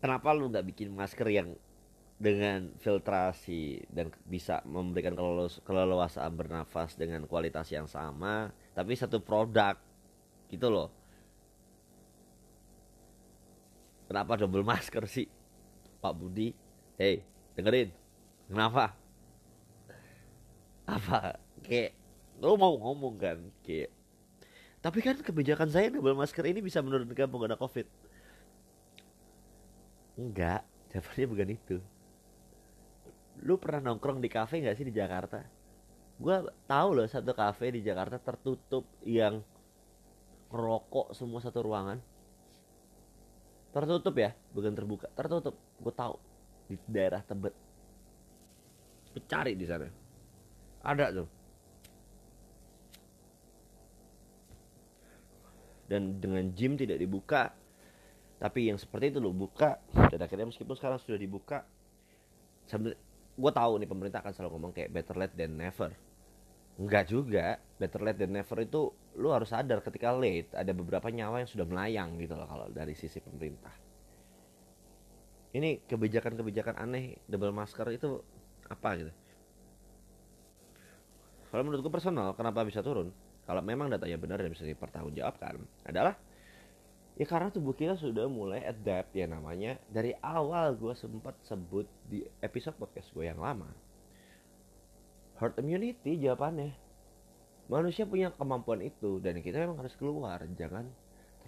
Kenapa 0.00 0.32
lu 0.32 0.48
nggak 0.48 0.66
bikin 0.72 0.88
masker 0.96 1.28
yang 1.28 1.52
dengan 2.20 2.72
filtrasi 2.80 3.84
dan 3.88 4.12
bisa 4.28 4.60
memberikan 4.68 5.16
keleluasaan 5.64 6.32
bernafas 6.36 6.96
dengan 6.96 7.24
kualitas 7.24 7.68
yang 7.72 7.88
sama 7.88 8.52
tapi 8.72 8.96
satu 8.96 9.20
produk? 9.20 9.76
Gitu 10.48 10.66
loh. 10.66 10.88
Kenapa 14.08 14.40
double 14.40 14.66
masker 14.66 15.04
sih? 15.06 15.28
Pak 16.00 16.12
Budi 16.16 16.50
hei 16.96 17.20
dengerin. 17.56 17.92
Kenapa? 18.48 18.96
Apa? 20.88 21.38
Kayak 21.62 21.94
lo 22.40 22.56
mau 22.56 22.72
ngomong 22.74 23.14
kan 23.20 23.38
kayak 23.62 23.92
tapi 24.80 25.04
kan 25.04 25.16
kebijakan 25.20 25.68
saya 25.68 25.92
double 25.92 26.16
masker 26.16 26.40
ini 26.48 26.64
bisa 26.64 26.80
menurunkan 26.80 27.28
pengguna 27.28 27.56
covid. 27.60 27.84
Enggak 30.16 30.64
jawabannya 30.88 31.26
bukan 31.28 31.48
itu. 31.52 31.76
Lu 33.44 33.60
pernah 33.60 33.92
nongkrong 33.92 34.24
di 34.24 34.32
kafe 34.32 34.64
nggak 34.64 34.76
sih 34.80 34.88
di 34.88 34.94
Jakarta? 34.96 35.44
Gue 36.16 36.36
tahu 36.64 36.88
loh 36.96 37.08
satu 37.08 37.32
kafe 37.36 37.76
di 37.76 37.84
Jakarta 37.84 38.16
tertutup 38.16 38.88
yang 39.04 39.44
rokok 40.48 41.12
semua 41.12 41.44
satu 41.44 41.60
ruangan. 41.60 42.00
Tertutup 43.76 44.16
ya 44.16 44.32
bukan 44.56 44.72
terbuka 44.72 45.12
tertutup. 45.12 45.60
Gue 45.76 45.92
tahu 45.92 46.16
di 46.72 46.76
daerah 46.88 47.20
Tebet. 47.20 47.52
Cari 49.28 49.52
di 49.52 49.68
sana. 49.68 49.88
Ada 50.80 51.12
tuh 51.12 51.39
dan 55.90 56.22
dengan 56.22 56.46
gym 56.54 56.78
tidak 56.78 57.02
dibuka. 57.02 57.50
Tapi 58.38 58.70
yang 58.70 58.78
seperti 58.78 59.12
itu 59.12 59.18
lo 59.18 59.34
buka. 59.34 59.82
Dan 59.90 60.22
akhirnya 60.22 60.46
meskipun 60.46 60.78
sekarang 60.78 61.02
sudah 61.02 61.18
dibuka 61.18 61.66
gue 63.40 63.52
tahu 63.56 63.72
nih 63.80 63.88
pemerintah 63.88 64.20
akan 64.20 64.32
selalu 64.36 64.50
ngomong 64.54 64.72
kayak 64.76 64.92
better 64.92 65.16
late 65.16 65.34
than 65.34 65.56
never. 65.56 65.90
Enggak 66.76 67.08
juga 67.08 67.56
better 67.80 68.00
late 68.04 68.18
than 68.20 68.36
never 68.36 68.56
itu 68.60 68.92
lu 69.18 69.32
harus 69.34 69.50
sadar 69.50 69.80
ketika 69.82 70.12
late 70.14 70.52
ada 70.54 70.70
beberapa 70.70 71.08
nyawa 71.08 71.42
yang 71.42 71.50
sudah 71.50 71.66
melayang 71.66 72.14
gitu 72.20 72.36
loh 72.36 72.46
kalau 72.46 72.66
dari 72.68 72.92
sisi 72.92 73.18
pemerintah. 73.18 73.72
Ini 75.50 75.82
kebijakan-kebijakan 75.88 76.78
aneh 76.78 77.18
double 77.26 77.50
masker 77.50 77.90
itu 77.90 78.22
apa 78.70 78.88
gitu? 79.02 79.12
Kalau 81.50 81.62
menurut 81.66 81.82
gue 81.82 81.90
personal 81.90 82.38
kenapa 82.38 82.62
bisa 82.62 82.84
turun 82.84 83.10
kalau 83.50 83.66
memang 83.66 83.90
datanya 83.90 84.14
benar 84.14 84.38
dan 84.38 84.54
bisa 84.54 84.62
dipertanggungjawabkan 84.62 85.58
adalah 85.82 86.14
ya 87.18 87.26
karena 87.26 87.50
tubuh 87.50 87.74
kita 87.74 87.98
sudah 87.98 88.30
mulai 88.30 88.62
adapt 88.62 89.10
ya 89.10 89.26
namanya 89.26 89.74
dari 89.90 90.14
awal 90.22 90.78
gue 90.78 90.94
sempat 90.94 91.34
sebut 91.42 91.82
di 92.06 92.22
episode 92.38 92.78
podcast 92.78 93.10
gue 93.10 93.26
yang 93.26 93.42
lama. 93.42 93.66
Herd 95.42 95.58
immunity 95.58 96.14
jawabannya. 96.22 96.78
Manusia 97.66 98.06
punya 98.06 98.30
kemampuan 98.30 98.86
itu 98.86 99.18
dan 99.18 99.42
kita 99.42 99.66
memang 99.66 99.82
harus 99.82 99.98
keluar 99.98 100.46
jangan 100.54 100.86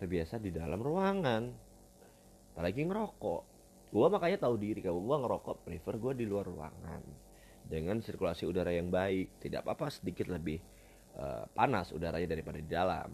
terbiasa 0.03 0.43
di 0.43 0.51
dalam 0.51 0.83
ruangan. 0.83 1.55
Apalagi 2.51 2.83
ngerokok. 2.83 3.43
Gua 3.95 4.11
makanya 4.11 4.51
tahu 4.51 4.59
diri 4.59 4.83
kalau 4.83 4.99
gua 4.99 5.23
ngerokok 5.23 5.71
prefer 5.71 5.95
gua 6.03 6.19
di 6.19 6.27
luar 6.27 6.51
ruangan. 6.51 7.03
Dengan 7.63 8.03
sirkulasi 8.03 8.43
udara 8.43 8.75
yang 8.75 8.91
baik 8.91 9.39
tidak 9.39 9.63
apa-apa 9.63 9.95
sedikit 9.95 10.27
lebih 10.27 10.59
uh, 11.17 11.45
panas 11.53 11.91
udaranya 11.93 12.29
daripada 12.31 12.59
di 12.61 12.69
dalam. 12.69 13.11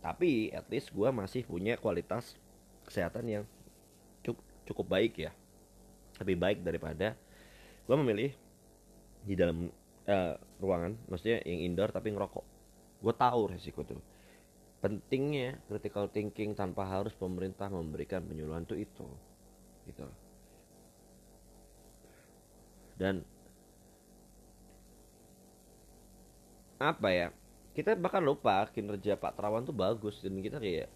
Tapi 0.00 0.52
at 0.52 0.66
least 0.72 0.92
gua 0.92 1.12
masih 1.12 1.44
punya 1.44 1.76
kualitas 1.76 2.36
kesehatan 2.88 3.24
yang 3.28 3.44
cukup 4.24 4.44
cukup 4.64 4.86
baik 4.88 5.12
ya. 5.16 5.32
Lebih 6.20 6.36
baik 6.36 6.58
daripada 6.64 7.16
gua 7.84 7.96
memilih 8.00 8.32
di 9.24 9.36
dalam 9.36 9.68
uh, 10.08 10.34
ruangan 10.60 10.96
maksudnya 11.08 11.44
yang 11.44 11.72
indoor 11.72 11.92
tapi 11.92 12.12
ngerokok. 12.12 12.46
Gue 13.00 13.16
tahu 13.16 13.48
resiko 13.48 13.80
tuh 13.80 14.00
pentingnya 14.80 15.60
critical 15.68 16.08
thinking 16.08 16.56
tanpa 16.56 16.88
harus 16.88 17.12
pemerintah 17.12 17.68
memberikan 17.68 18.24
penyuluhan 18.24 18.64
tuh 18.64 18.80
itu 18.80 19.04
gitu 19.84 20.08
dan 22.96 23.20
apa 26.80 27.08
ya 27.12 27.28
kita 27.76 27.92
bahkan 27.94 28.24
lupa 28.24 28.64
kinerja 28.72 29.20
Pak 29.20 29.36
Terawan 29.36 29.68
tuh 29.68 29.76
bagus 29.76 30.18
dan 30.24 30.40
kita 30.40 30.56
kayak 30.56 30.88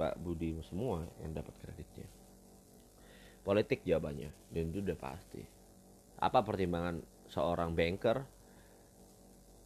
Pak 0.00 0.16
Budi 0.16 0.56
semua 0.64 1.04
yang 1.20 1.36
dapat 1.36 1.52
kreditnya. 1.60 2.08
Politik 3.44 3.84
jawabannya 3.84 4.32
dan 4.48 4.72
itu 4.72 4.80
udah 4.80 4.96
pasti. 4.96 5.44
Apa 6.16 6.40
pertimbangan 6.40 7.04
seorang 7.28 7.76
banker 7.76 8.24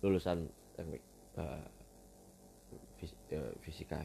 lulusan 0.02 0.50
teknik 0.74 1.02
uh, 1.38 1.64
fisika 3.62 4.02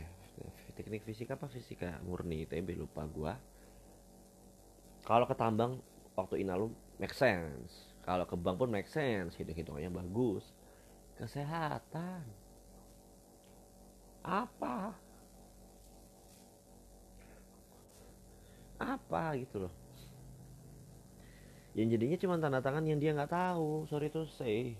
teknik 0.77 1.03
fisika 1.03 1.35
apa 1.35 1.51
fisika 1.51 1.99
murni 2.05 2.45
TB 2.45 2.77
lupa 2.77 3.03
gua. 3.09 3.33
Kalau 5.03 5.25
ke 5.25 5.33
tambang 5.33 5.81
waktu 6.13 6.45
inalum 6.45 6.71
make 7.01 7.17
sense. 7.17 7.91
Kalau 8.05 8.23
ke 8.29 8.37
bank 8.37 8.61
pun 8.61 8.69
make 8.71 8.87
sense 8.87 9.35
hitung 9.35 9.57
hitungannya 9.57 9.91
bagus 9.91 10.58
kesehatan. 11.19 12.23
Apa? 14.23 14.95
Apa 18.79 19.35
gitu 19.35 19.67
loh. 19.67 19.73
Yang 21.75 21.99
jadinya 21.99 22.17
cuma 22.23 22.35
tanda 22.39 22.59
tangan 22.63 22.87
yang 22.87 22.99
dia 23.03 23.11
nggak 23.11 23.31
tahu. 23.35 23.83
Sorry 23.91 24.07
to 24.07 24.23
say. 24.39 24.79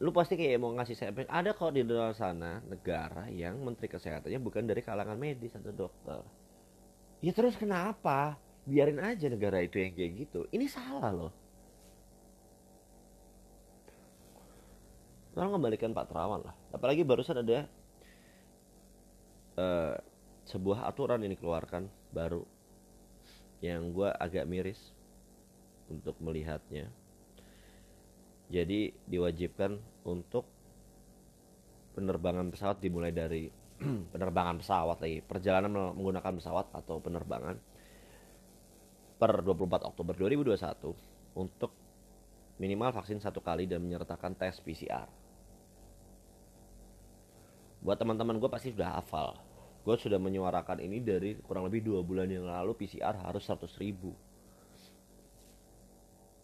Lu 0.00 0.14
pasti 0.14 0.38
kayak 0.38 0.62
mau 0.62 0.72
ngasih 0.72 0.94
saya 0.94 1.10
ada 1.26 1.50
kok 1.52 1.74
di 1.74 1.82
luar 1.82 2.14
sana 2.14 2.62
negara 2.64 3.26
yang 3.28 3.58
menteri 3.58 3.90
kesehatannya 3.90 4.38
bukan 4.38 4.64
dari 4.64 4.80
kalangan 4.80 5.18
medis 5.18 5.52
atau 5.58 5.74
dokter. 5.74 6.22
Ya 7.18 7.34
terus 7.34 7.58
kenapa? 7.58 8.38
Biarin 8.62 9.02
aja 9.02 9.26
negara 9.26 9.58
itu 9.58 9.82
yang 9.82 9.92
kayak 9.92 10.12
gitu. 10.22 10.46
Ini 10.54 10.70
salah 10.70 11.10
loh 11.10 11.47
Tolong 15.38 15.54
kembalikan 15.54 15.94
Pak 15.94 16.10
Terawan 16.10 16.42
lah. 16.42 16.54
Apalagi 16.74 17.06
barusan 17.06 17.38
ada 17.38 17.70
uh, 19.54 19.94
sebuah 20.50 20.82
aturan 20.90 21.22
ini 21.22 21.38
keluarkan 21.38 21.86
baru 22.10 22.42
yang 23.62 23.94
gue 23.94 24.10
agak 24.18 24.50
miris 24.50 24.90
untuk 25.86 26.18
melihatnya. 26.18 26.90
Jadi 28.50 28.90
diwajibkan 29.06 29.78
untuk 30.10 30.42
penerbangan 31.94 32.50
pesawat 32.50 32.82
dimulai 32.82 33.14
dari 33.14 33.46
penerbangan 34.18 34.58
pesawat 34.58 34.98
lagi. 34.98 35.22
Perjalanan 35.22 35.94
menggunakan 35.94 36.34
pesawat 36.34 36.74
atau 36.74 36.98
penerbangan 36.98 37.54
per 39.22 39.38
24 39.46 39.86
Oktober 39.86 40.18
2021 40.18 41.38
untuk 41.38 41.70
minimal 42.58 42.90
vaksin 42.90 43.22
satu 43.22 43.38
kali 43.38 43.70
dan 43.70 43.86
menyertakan 43.86 44.34
tes 44.34 44.58
PCR 44.58 45.27
buat 47.88 47.96
teman-teman 47.96 48.36
gue 48.36 48.52
pasti 48.52 48.76
sudah 48.76 49.00
hafal. 49.00 49.32
Gue 49.80 49.96
sudah 49.96 50.20
menyuarakan 50.20 50.84
ini 50.84 51.00
dari 51.00 51.40
kurang 51.40 51.72
lebih 51.72 51.80
dua 51.80 52.04
bulan 52.04 52.28
yang 52.28 52.44
lalu 52.44 52.76
PCR 52.76 53.16
harus 53.16 53.48
100 53.48 53.64
ribu. 53.80 54.12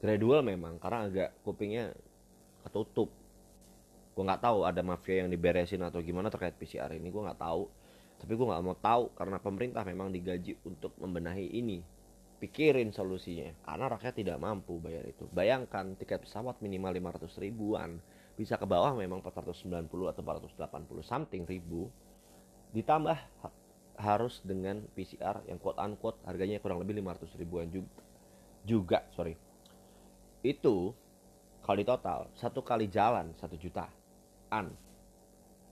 Gradual 0.00 0.40
memang 0.40 0.80
karena 0.80 1.04
agak 1.04 1.36
kupingnya 1.44 1.92
ketutup. 2.64 3.12
Gue 4.16 4.24
nggak 4.24 4.40
tahu 4.40 4.64
ada 4.64 4.80
mafia 4.80 5.20
yang 5.20 5.28
diberesin 5.28 5.84
atau 5.84 6.00
gimana 6.00 6.32
terkait 6.32 6.56
PCR 6.56 6.88
ini 6.96 7.12
gue 7.12 7.20
nggak 7.20 7.36
tahu. 7.36 7.68
Tapi 8.24 8.32
gue 8.32 8.46
nggak 8.48 8.64
mau 8.64 8.76
tahu 8.80 9.12
karena 9.12 9.36
pemerintah 9.36 9.84
memang 9.84 10.08
digaji 10.16 10.56
untuk 10.64 10.96
membenahi 10.96 11.52
ini. 11.52 11.84
Pikirin 12.40 12.88
solusinya 12.88 13.52
karena 13.68 13.92
rakyat 13.92 14.16
tidak 14.16 14.40
mampu 14.40 14.80
bayar 14.80 15.04
itu. 15.04 15.28
Bayangkan 15.28 15.92
tiket 16.00 16.24
pesawat 16.24 16.64
minimal 16.64 17.20
500 17.20 17.36
ribuan 17.36 18.00
bisa 18.34 18.58
ke 18.58 18.66
bawah 18.66 18.90
memang 18.98 19.22
490 19.22 19.86
atau 20.10 20.22
480 20.22 21.06
something 21.06 21.46
ribu 21.46 21.86
ditambah 22.74 23.14
harus 23.94 24.42
dengan 24.42 24.82
PCR 24.98 25.46
yang 25.46 25.62
quote 25.62 25.78
unquote 25.78 26.18
harganya 26.26 26.58
kurang 26.58 26.82
lebih 26.82 26.98
500 26.98 27.30
ribuan 27.38 27.70
juga 27.70 28.02
juga 28.66 28.98
sorry. 29.14 29.38
Itu 30.42 30.90
kalau 31.62 31.78
di 31.78 31.86
total 31.86 32.20
satu 32.34 32.60
kali 32.66 32.90
jalan 32.90 33.30
satu 33.38 33.54
juta 33.54 33.86
an 34.50 34.74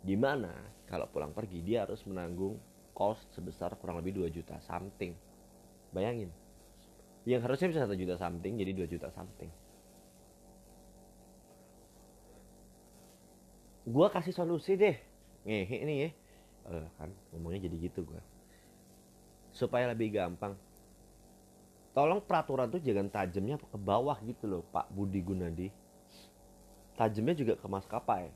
di 0.06 0.14
mana 0.14 0.54
kalau 0.86 1.10
pulang 1.10 1.34
pergi 1.34 1.66
dia 1.66 1.82
harus 1.82 2.06
menanggung 2.06 2.62
cost 2.94 3.26
sebesar 3.34 3.74
kurang 3.82 3.98
lebih 3.98 4.22
2 4.22 4.30
juta 4.30 4.62
something. 4.62 5.18
Bayangin. 5.90 6.30
Yang 7.26 7.42
harusnya 7.50 7.68
bisa 7.74 7.80
satu 7.90 7.98
juta 7.98 8.14
something 8.14 8.54
jadi 8.54 8.70
2 8.70 8.86
juta 8.86 9.10
something 9.10 9.50
gua 13.92 14.08
kasih 14.08 14.32
solusi 14.32 14.74
deh. 14.80 14.96
Ngehe 15.44 15.76
ini 15.84 15.94
ya. 16.08 16.10
Uh, 16.62 16.86
kan 16.96 17.10
ngomongnya 17.34 17.66
jadi 17.66 17.90
gitu 17.90 18.06
gue 18.06 18.22
supaya 19.52 19.92
lebih 19.92 20.16
gampang. 20.16 20.56
Tolong 21.92 22.24
peraturan 22.24 22.72
tuh 22.72 22.80
jangan 22.80 23.12
tajamnya 23.12 23.60
ke 23.60 23.76
bawah 23.76 24.16
gitu 24.24 24.48
loh 24.48 24.62
Pak 24.72 24.88
Budi 24.88 25.20
Gunadi. 25.20 25.68
Tajamnya 26.96 27.36
juga 27.36 27.54
ke 27.60 27.66
maskapai. 27.68 28.32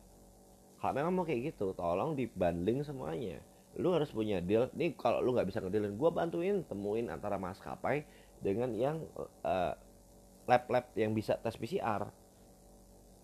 Kalau 0.76 0.92
memang 0.92 1.12
mau 1.16 1.24
kayak 1.24 1.56
gitu 1.56 1.72
tolong 1.72 2.12
dibanding 2.12 2.84
semuanya. 2.84 3.40
Lu 3.80 3.96
harus 3.96 4.12
punya 4.12 4.44
deal. 4.44 4.68
Nih 4.76 4.92
kalau 4.92 5.24
lu 5.24 5.32
nggak 5.32 5.48
bisa 5.48 5.64
ngedealin 5.64 5.96
gue 5.96 6.10
bantuin 6.12 6.56
temuin 6.68 7.08
antara 7.08 7.40
maskapai 7.40 8.04
dengan 8.44 8.68
yang 8.76 9.00
uh, 9.40 9.72
lab-lab 10.44 10.92
yang 10.92 11.16
bisa 11.16 11.40
tes 11.40 11.56
PCR 11.56 12.12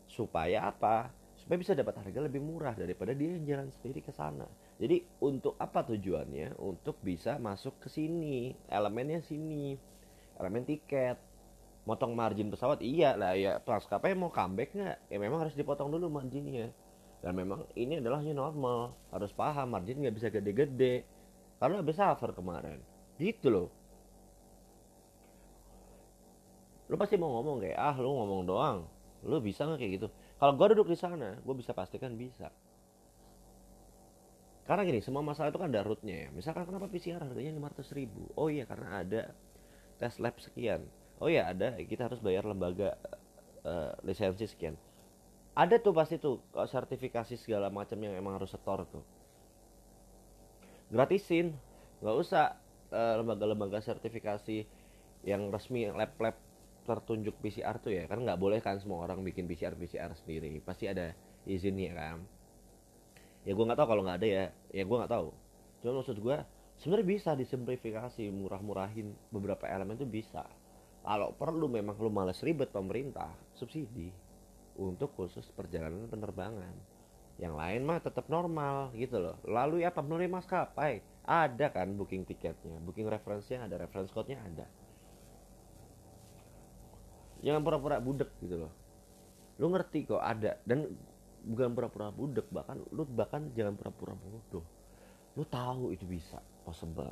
supaya 0.08 0.72
apa 0.72 1.12
supaya 1.42 1.58
bisa 1.58 1.74
dapat 1.74 1.98
harga 1.98 2.22
lebih 2.22 2.38
murah 2.38 2.78
daripada 2.78 3.10
dia 3.10 3.34
yang 3.34 3.42
jalan 3.42 3.68
sendiri 3.74 3.98
ke 3.98 4.14
sana. 4.14 4.46
Jadi 4.78 5.02
untuk 5.18 5.58
apa 5.58 5.82
tujuannya? 5.82 6.54
Untuk 6.62 7.02
bisa 7.02 7.34
masuk 7.42 7.82
ke 7.82 7.90
sini. 7.90 8.54
Elemennya 8.70 9.18
sini. 9.26 9.74
Elemen 10.38 10.62
tiket. 10.62 11.18
Motong 11.82 12.14
margin 12.14 12.46
pesawat? 12.46 12.78
Iya 12.78 13.18
lah 13.18 13.34
ya. 13.34 13.58
Maskapai 13.58 14.14
mau 14.14 14.30
comeback 14.30 14.70
nggak? 14.70 14.98
Ya 15.10 15.18
memang 15.18 15.42
harus 15.42 15.58
dipotong 15.58 15.90
dulu 15.90 16.06
marginnya. 16.14 16.70
Dan 17.18 17.34
memang 17.34 17.66
ini 17.74 17.98
adalah 17.98 18.22
new 18.22 18.38
normal. 18.38 18.94
Harus 19.10 19.34
paham 19.34 19.74
margin 19.74 19.98
nggak 19.98 20.14
bisa 20.14 20.30
gede-gede. 20.30 21.02
Karena 21.58 21.82
habis 21.82 21.98
suffer 21.98 22.30
kemarin. 22.30 22.78
Gitu 23.18 23.50
loh. 23.50 23.68
Lu 26.86 26.94
pasti 26.94 27.18
mau 27.18 27.34
ngomong 27.34 27.66
kayak 27.66 27.78
ah 27.82 27.98
lu 27.98 28.14
ngomong 28.14 28.46
doang. 28.46 28.78
Lu 29.26 29.42
bisa 29.42 29.66
nggak 29.66 29.82
kayak 29.82 29.92
gitu 29.98 30.08
kalau 30.42 30.58
gue 30.58 30.74
duduk 30.74 30.90
di 30.90 30.98
sana 30.98 31.38
gue 31.38 31.54
bisa 31.54 31.70
pastikan 31.70 32.18
bisa. 32.18 32.50
Karena 34.66 34.82
gini 34.82 34.98
semua 34.98 35.22
masalah 35.22 35.54
itu 35.54 35.58
kan 35.62 35.70
ada 35.70 35.86
rootnya 35.86 36.26
ya. 36.26 36.28
Misalkan 36.34 36.66
kenapa 36.66 36.90
PCR 36.90 37.22
harganya 37.22 37.54
500 37.54 37.94
ribu? 37.94 38.26
Oh 38.34 38.50
iya 38.50 38.66
karena 38.66 39.06
ada 39.06 39.30
tes 40.02 40.18
lab 40.18 40.34
sekian. 40.42 40.82
Oh 41.22 41.30
ya 41.30 41.46
ada 41.46 41.78
kita 41.78 42.10
harus 42.10 42.18
bayar 42.18 42.42
lembaga 42.42 42.98
uh, 43.62 43.94
lisensi 44.02 44.42
sekian. 44.50 44.74
Ada 45.54 45.78
tuh 45.78 45.94
pasti 45.94 46.18
tuh 46.18 46.42
sertifikasi 46.58 47.38
segala 47.38 47.70
macam 47.70 48.02
yang 48.02 48.18
emang 48.18 48.34
harus 48.34 48.50
setor 48.50 48.82
tuh. 48.90 49.06
Gratisin 50.90 51.54
nggak 52.02 52.16
usah 52.18 52.58
uh, 52.90 53.14
lembaga-lembaga 53.22 53.78
sertifikasi 53.78 54.66
yang 55.22 55.54
resmi 55.54 55.86
lab-lab 55.86 56.34
tertunjuk 56.82 57.38
PCR 57.38 57.78
tuh 57.78 57.94
ya 57.94 58.10
kan 58.10 58.18
nggak 58.18 58.38
boleh 58.38 58.58
kan 58.58 58.78
semua 58.82 59.06
orang 59.06 59.22
bikin 59.22 59.46
PCR 59.46 59.74
PCR 59.78 60.10
sendiri. 60.18 60.58
Pasti 60.62 60.90
ada 60.90 61.14
izinnya 61.46 61.94
kan. 61.94 62.18
Ya 63.46 63.54
gue 63.54 63.64
nggak 63.64 63.78
tahu 63.78 63.88
kalau 63.90 64.02
nggak 64.06 64.18
ada 64.22 64.28
ya. 64.28 64.44
Ya 64.74 64.82
gue 64.82 64.96
nggak 64.98 65.12
tahu. 65.12 65.28
Cuma 65.82 66.02
maksud 66.02 66.18
gue 66.18 66.36
sebenarnya 66.78 67.06
bisa 67.06 67.30
disimplifikasi 67.38 68.22
murah-murahin 68.30 69.14
beberapa 69.30 69.66
elemen 69.70 69.98
itu 69.98 70.06
bisa. 70.06 70.46
Kalau 71.02 71.34
perlu 71.34 71.66
memang 71.66 71.98
lu 71.98 72.10
males 72.10 72.38
ribet 72.46 72.70
pemerintah 72.70 73.34
subsidi 73.58 74.14
untuk 74.78 75.10
khusus 75.18 75.46
perjalanan 75.54 76.06
penerbangan. 76.06 76.74
Yang 77.42 77.54
lain 77.58 77.82
mah 77.82 77.98
tetap 77.98 78.30
normal 78.30 78.94
gitu 78.94 79.18
loh. 79.18 79.34
Lalu 79.42 79.82
apa? 79.82 79.98
Melalui 79.98 80.30
maskapai? 80.30 81.02
Ada 81.26 81.74
kan 81.74 81.90
booking 81.98 82.22
tiketnya. 82.22 82.78
Booking 82.82 83.10
referensinya 83.10 83.66
ada 83.66 83.82
reference 83.82 84.14
code-nya 84.14 84.38
ada 84.42 84.66
jangan 87.42 87.60
pura-pura 87.60 87.98
budek 87.98 88.30
gitu 88.40 88.66
loh. 88.66 88.72
Lu 89.58 89.68
ngerti 89.68 90.08
kok 90.08 90.22
ada 90.22 90.56
dan 90.64 90.88
bukan 91.42 91.74
pura-pura 91.74 92.08
budek 92.14 92.46
bahkan 92.54 92.78
lu 92.94 93.02
bahkan 93.04 93.50
jangan 93.52 93.74
pura-pura 93.74 94.14
bodoh. 94.14 94.64
Lu 95.34 95.42
tahu 95.44 95.90
itu 95.90 96.06
bisa 96.06 96.38
possible. 96.62 97.10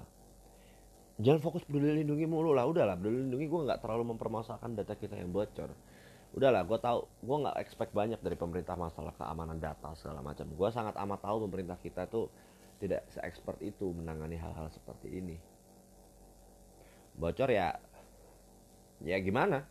Jangan 1.20 1.40
fokus 1.44 1.66
peduli 1.68 2.00
lindungi 2.00 2.24
mulu 2.24 2.56
lah 2.56 2.64
udahlah 2.64 2.96
peduli 2.96 3.28
lindungi 3.28 3.46
gue 3.50 3.60
nggak 3.68 3.84
terlalu 3.84 4.16
mempermasalahkan 4.16 4.72
data 4.72 4.94
kita 4.96 5.20
yang 5.20 5.34
bocor. 5.34 5.68
Udahlah 6.32 6.62
gue 6.64 6.78
tahu 6.80 6.98
gue 7.26 7.36
nggak 7.44 7.56
expect 7.60 7.92
banyak 7.92 8.22
dari 8.22 8.38
pemerintah 8.38 8.78
masalah 8.78 9.12
keamanan 9.18 9.58
data 9.60 9.92
segala 9.98 10.24
macam. 10.24 10.48
Gue 10.48 10.68
sangat 10.72 10.96
amat 10.96 11.20
tahu 11.20 11.44
pemerintah 11.50 11.76
kita 11.82 12.08
tuh 12.08 12.30
tidak 12.80 13.04
se-expert 13.12 13.60
itu 13.60 13.92
menangani 13.92 14.40
hal-hal 14.40 14.72
seperti 14.72 15.12
ini. 15.12 15.36
Bocor 17.20 17.52
ya 17.52 17.76
ya 19.04 19.16
gimana 19.20 19.64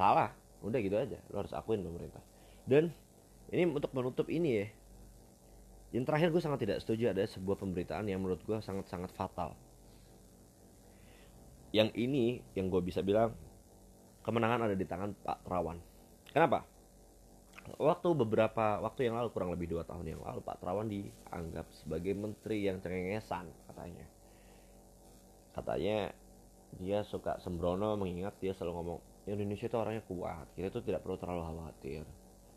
salah 0.00 0.32
udah 0.64 0.80
gitu 0.80 0.96
aja 0.96 1.20
lo 1.28 1.44
harus 1.44 1.52
akuin 1.52 1.84
pemerintah 1.84 2.24
dan 2.64 2.88
ini 3.52 3.68
untuk 3.68 3.92
menutup 3.92 4.24
ini 4.32 4.64
ya 4.64 4.66
yang 5.90 6.08
terakhir 6.08 6.32
gue 6.32 6.40
sangat 6.40 6.64
tidak 6.64 6.78
setuju 6.80 7.12
ada 7.12 7.26
sebuah 7.28 7.60
pemberitaan 7.60 8.08
yang 8.08 8.24
menurut 8.24 8.40
gue 8.48 8.56
sangat-sangat 8.64 9.12
fatal 9.12 9.52
yang 11.70 11.92
ini 11.92 12.40
yang 12.56 12.72
gue 12.72 12.80
bisa 12.80 13.04
bilang 13.04 13.34
kemenangan 14.26 14.70
ada 14.70 14.76
di 14.76 14.86
tangan 14.86 15.14
Pak 15.16 15.46
Terawan. 15.46 15.78
Kenapa? 16.30 16.66
Waktu 17.76 18.08
beberapa 18.16 18.82
waktu 18.82 19.06
yang 19.06 19.14
lalu 19.20 19.28
kurang 19.30 19.52
lebih 19.54 19.70
dua 19.70 19.86
tahun 19.86 20.16
yang 20.16 20.20
lalu 20.22 20.42
Pak 20.42 20.58
Terawan 20.58 20.90
dianggap 20.90 21.66
sebagai 21.76 22.12
menteri 22.16 22.66
yang 22.66 22.82
cengengesan 22.82 23.46
katanya. 23.70 24.06
Katanya 25.54 25.98
dia 26.78 27.02
suka 27.02 27.38
sembrono 27.42 27.98
mengingat 27.98 28.38
dia 28.38 28.54
selalu 28.54 28.72
ngomong 28.78 29.00
Indonesia 29.30 29.66
itu 29.70 29.76
orangnya 29.78 30.02
kuat 30.04 30.46
kita 30.58 30.66
itu 30.70 30.80
tidak 30.82 31.00
perlu 31.06 31.16
terlalu 31.20 31.42
khawatir. 31.46 32.02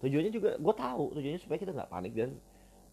Tujuannya 0.04 0.32
juga 0.34 0.50
gue 0.58 0.74
tahu 0.76 1.06
tujuannya 1.16 1.42
supaya 1.42 1.58
kita 1.62 1.72
nggak 1.72 1.92
panik 1.92 2.14
dan 2.18 2.30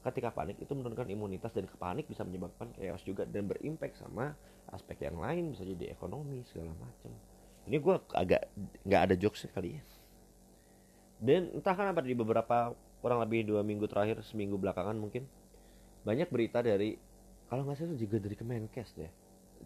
ketika 0.01 0.29
panik 0.33 0.57
itu 0.57 0.73
menurunkan 0.73 1.09
imunitas 1.13 1.53
dan 1.53 1.69
kepanik 1.69 2.09
bisa 2.09 2.25
menyebabkan 2.25 2.73
chaos 2.77 3.05
juga 3.05 3.29
dan 3.29 3.45
berimpact 3.45 4.01
sama 4.01 4.33
aspek 4.73 5.05
yang 5.05 5.21
lain 5.21 5.53
bisa 5.53 5.67
jadi 5.67 5.93
ekonomi 5.93 6.41
segala 6.49 6.73
macam. 6.79 7.13
Ini 7.69 7.77
gue 7.77 7.97
agak 8.17 8.43
nggak 8.87 9.03
ada 9.11 9.15
jokes 9.19 9.45
kali 9.53 9.77
ya. 9.77 9.83
Dan 11.21 11.53
entah 11.53 11.77
kenapa 11.77 12.01
di 12.01 12.17
beberapa 12.17 12.73
kurang 13.05 13.21
lebih 13.21 13.45
dua 13.45 13.61
minggu 13.61 13.85
terakhir 13.85 14.25
seminggu 14.25 14.57
belakangan 14.57 14.97
mungkin 14.97 15.29
banyak 16.01 16.33
berita 16.33 16.65
dari 16.65 16.97
kalau 17.53 17.69
nggak 17.69 17.77
salah 17.77 17.99
juga 17.99 18.17
dari 18.17 18.37
Kemenkes 18.39 18.97
deh 18.97 19.13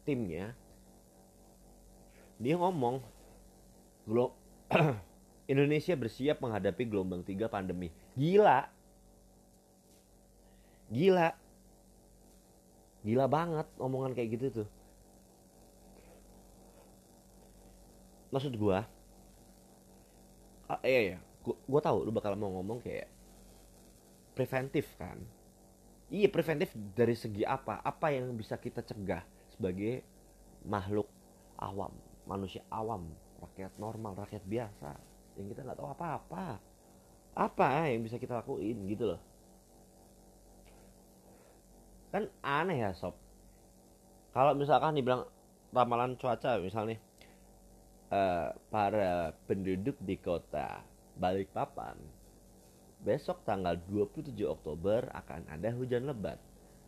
timnya. 0.03 0.51
Dia 2.43 2.59
ngomong 2.59 2.99
Glo 4.05 4.37
Indonesia 5.53 5.93
bersiap 5.97 6.41
menghadapi 6.41 6.89
gelombang 6.89 7.21
tiga 7.21 7.49
pandemi. 7.53 7.93
Gila. 8.17 8.65
Gila. 10.89 11.29
Gila 13.05 13.27
banget 13.29 13.69
omongan 13.77 14.17
kayak 14.17 14.31
gitu 14.41 14.65
tuh. 14.65 14.69
Maksud 18.33 18.57
gua 18.57 18.89
ah, 20.65 20.81
iya 20.81 21.15
ya 21.15 21.19
gua, 21.45 21.55
gua 21.69 21.81
tahu 21.85 22.09
lu 22.09 22.11
bakal 22.11 22.35
mau 22.41 22.51
ngomong 22.57 22.81
kayak 22.81 23.07
preventif 24.33 24.89
kan? 24.97 25.21
Iya 26.09 26.33
preventif 26.33 26.73
dari 26.97 27.15
segi 27.15 27.45
apa? 27.45 27.85
Apa 27.85 28.11
yang 28.11 28.33
bisa 28.35 28.57
kita 28.57 28.81
cegah 28.81 29.23
sebagai 29.53 30.03
makhluk 30.65 31.07
awam 31.61 31.93
manusia 32.25 32.65
awam 32.73 33.13
rakyat 33.43 33.73
normal 33.81 34.15
rakyat 34.19 34.45
biasa. 34.47 34.93
Yang 35.35 35.47
kita 35.55 35.61
nggak 35.67 35.79
tahu 35.79 35.89
apa-apa. 35.91 36.63
Apa 37.35 37.91
yang 37.91 38.07
bisa 38.07 38.19
kita 38.19 38.39
lakuin 38.43 38.87
gitu 38.87 39.15
loh. 39.15 39.21
Kan 42.15 42.31
aneh 42.47 42.79
ya 42.79 42.95
sob. 42.95 43.19
Kalau 44.31 44.55
misalkan 44.55 44.95
dibilang 44.95 45.27
ramalan 45.75 46.15
cuaca 46.15 46.63
misalnya 46.63 46.99
uh, 48.15 48.55
para 48.71 49.35
penduduk 49.51 49.99
di 49.99 50.15
kota 50.19 50.83
Balikpapan 51.15 51.99
besok 53.05 53.45
tanggal 53.45 53.77
27 53.87 54.33
Oktober 54.49 55.13
akan 55.13 55.45
ada 55.53 55.69
hujan 55.77 56.09
lebat. 56.09 56.41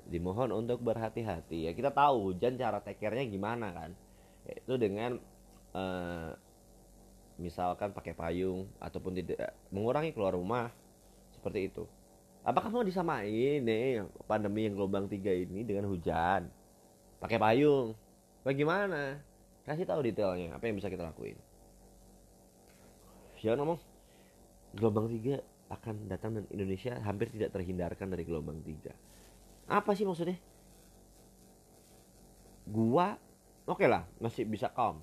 Dimohon 0.09 0.51
untuk 0.51 0.81
berhati-hati. 0.81 1.69
Ya 1.69 1.73
kita 1.77 1.93
tahu 1.93 2.33
hujan 2.33 2.57
cara 2.57 2.81
tekernya 2.81 3.29
gimana 3.29 3.69
kan. 3.77 3.91
Itu 4.49 4.81
dengan 4.81 5.21
uh, 5.77 6.33
misalkan 7.37 7.93
pakai 7.93 8.17
payung 8.17 8.65
ataupun 8.81 9.21
tidak 9.21 9.53
mengurangi 9.69 10.17
keluar 10.17 10.33
rumah 10.33 10.73
seperti 11.37 11.69
itu 11.69 11.85
Apakah 12.47 12.71
mau 12.71 12.87
disamain 12.87 13.59
nih 13.59 14.07
pandemi 14.31 14.71
yang 14.71 14.79
gelombang 14.79 15.11
tiga 15.11 15.35
ini 15.35 15.67
dengan 15.67 15.91
hujan? 15.91 16.47
Pakai 17.19 17.43
payung? 17.43 17.99
Bagaimana? 18.47 19.19
Kasih 19.67 19.83
tahu 19.83 20.07
detailnya, 20.07 20.55
apa 20.55 20.71
yang 20.71 20.79
bisa 20.79 20.87
kita 20.87 21.11
lakuin. 21.11 21.35
Jangan 23.43 23.67
ngomong 23.67 23.83
gelombang 24.79 25.11
tiga 25.11 25.43
akan 25.67 26.07
datang 26.07 26.39
dan 26.39 26.47
Indonesia 26.55 26.95
hampir 27.03 27.35
tidak 27.35 27.51
terhindarkan 27.51 28.15
dari 28.15 28.23
gelombang 28.23 28.62
tiga. 28.62 28.95
Apa 29.67 29.99
sih 29.99 30.07
maksudnya? 30.07 30.39
Gua 32.71 33.19
oke 33.67 33.83
okay 33.83 33.91
lah 33.91 34.07
masih 34.23 34.47
bisa 34.47 34.71
calm. 34.71 35.03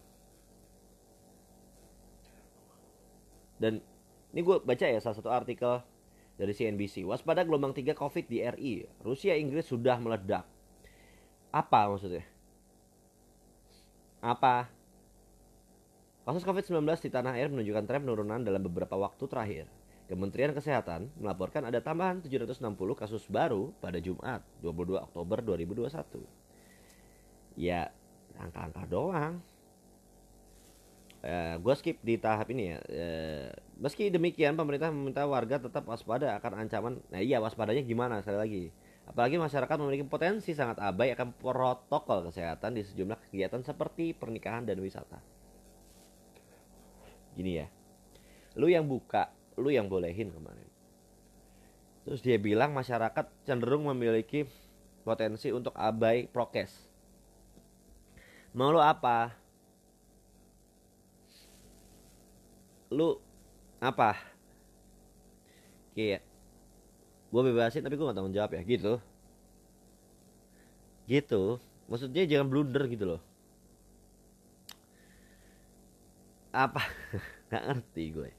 Dan 3.63 3.80
ini 4.36 4.43
gue 4.43 4.60
baca 4.60 4.84
ya 4.84 4.99
salah 4.99 5.15
satu 5.15 5.32
artikel 5.32 5.80
dari 6.36 6.52
CNBC. 6.52 7.08
Waspada 7.08 7.47
gelombang 7.47 7.71
3 7.71 7.95
COVID 7.95 8.28
di 8.28 8.43
RI. 8.43 8.73
Rusia 8.99 9.39
Inggris 9.39 9.71
sudah 9.71 9.95
meledak. 10.04 10.43
Apa 11.56 11.88
maksudnya? 11.88 12.28
Apa? 14.19 14.67
Kasus 16.28 16.43
COVID-19 16.43 16.84
di 17.04 17.12
tanah 17.12 17.39
air 17.39 17.47
menunjukkan 17.47 17.84
tren 17.88 18.04
penurunan 18.04 18.43
dalam 18.43 18.60
beberapa 18.63 18.99
waktu 18.99 19.23
terakhir. 19.28 19.65
Kementerian 20.08 20.52
Kesehatan 20.52 21.12
melaporkan 21.15 21.63
ada 21.63 21.80
tambahan 21.80 22.19
760 22.19 22.60
kasus 22.99 23.23
baru 23.32 23.71
pada 23.80 24.04
Jumat 24.04 24.43
22 24.60 24.99
Oktober 24.99 25.39
2021. 25.39 26.23
Ya, 27.56 27.91
angka-angka 28.36 28.84
doang. 28.88 29.52
Eh, 31.23 31.55
gue 31.55 31.73
skip 31.79 32.03
di 32.03 32.19
tahap 32.19 32.51
ini 32.51 32.75
ya. 32.75 32.77
Uh, 32.83 33.47
Meski 33.79 34.12
demikian, 34.12 34.59
pemerintah 34.59 34.91
meminta 34.91 35.23
warga 35.23 35.55
tetap 35.55 35.88
waspada 35.88 36.36
akan 36.36 36.67
ancaman. 36.67 36.99
Nah 37.07 37.23
iya, 37.23 37.39
waspadanya 37.39 37.79
gimana 37.79 38.19
sekali 38.19 38.39
lagi? 38.43 38.63
Apalagi 39.07 39.39
masyarakat 39.39 39.75
memiliki 39.79 40.03
potensi 40.03 40.51
sangat 40.51 40.83
abai 40.83 41.15
akan 41.15 41.31
protokol 41.39 42.27
kesehatan 42.27 42.75
di 42.75 42.83
sejumlah 42.83 43.15
kegiatan 43.31 43.63
seperti 43.63 44.12
pernikahan 44.12 44.67
dan 44.67 44.83
wisata. 44.83 45.23
Gini 47.39 47.55
ya, 47.55 47.71
lu 48.59 48.67
yang 48.67 48.83
buka, 48.83 49.31
lu 49.55 49.71
yang 49.71 49.88
bolehin 49.88 50.27
kemarin. 50.27 50.67
Terus 52.03 52.19
dia 52.19 52.36
bilang 52.36 52.75
masyarakat 52.75 53.47
cenderung 53.47 53.88
memiliki 53.88 54.43
potensi 55.07 55.55
untuk 55.55 55.71
abai 55.79 56.27
prokes. 56.27 56.91
Mau 58.51 58.75
lu 58.75 58.83
apa? 58.83 59.42
Lu 62.93 63.17
apa? 63.82 64.15
Kayak 65.97 66.21
gue 67.34 67.41
bebasin 67.41 67.82
tapi 67.82 67.97
gue 67.97 68.06
gak 68.06 68.17
tanggung 68.17 68.36
jawab 68.38 68.53
ya 68.53 68.62
gitu. 68.62 69.01
Gitu. 71.10 71.58
Maksudnya 71.89 72.23
jangan 72.29 72.47
blunder 72.47 72.86
gitu 72.86 73.17
loh. 73.17 73.21
Apa? 76.53 76.86
Nggak 77.49 77.63
ngerti 77.65 78.03
gue 78.13 78.32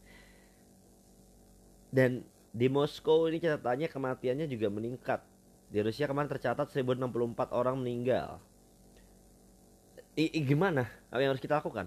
dan 1.94 2.26
di 2.50 2.66
Moskow 2.66 3.30
ini 3.30 3.38
catatannya 3.38 3.86
kematiannya 3.86 4.46
juga 4.50 4.66
meningkat. 4.66 5.22
Di 5.70 5.78
Rusia 5.78 6.10
kemarin 6.10 6.26
tercatat 6.26 6.66
1064 6.74 7.54
orang 7.54 7.78
meninggal. 7.78 8.42
I, 10.18 10.30
I 10.34 10.40
gimana? 10.42 10.90
Apa 11.10 11.22
yang 11.22 11.34
harus 11.34 11.42
kita 11.42 11.62
lakukan 11.62 11.86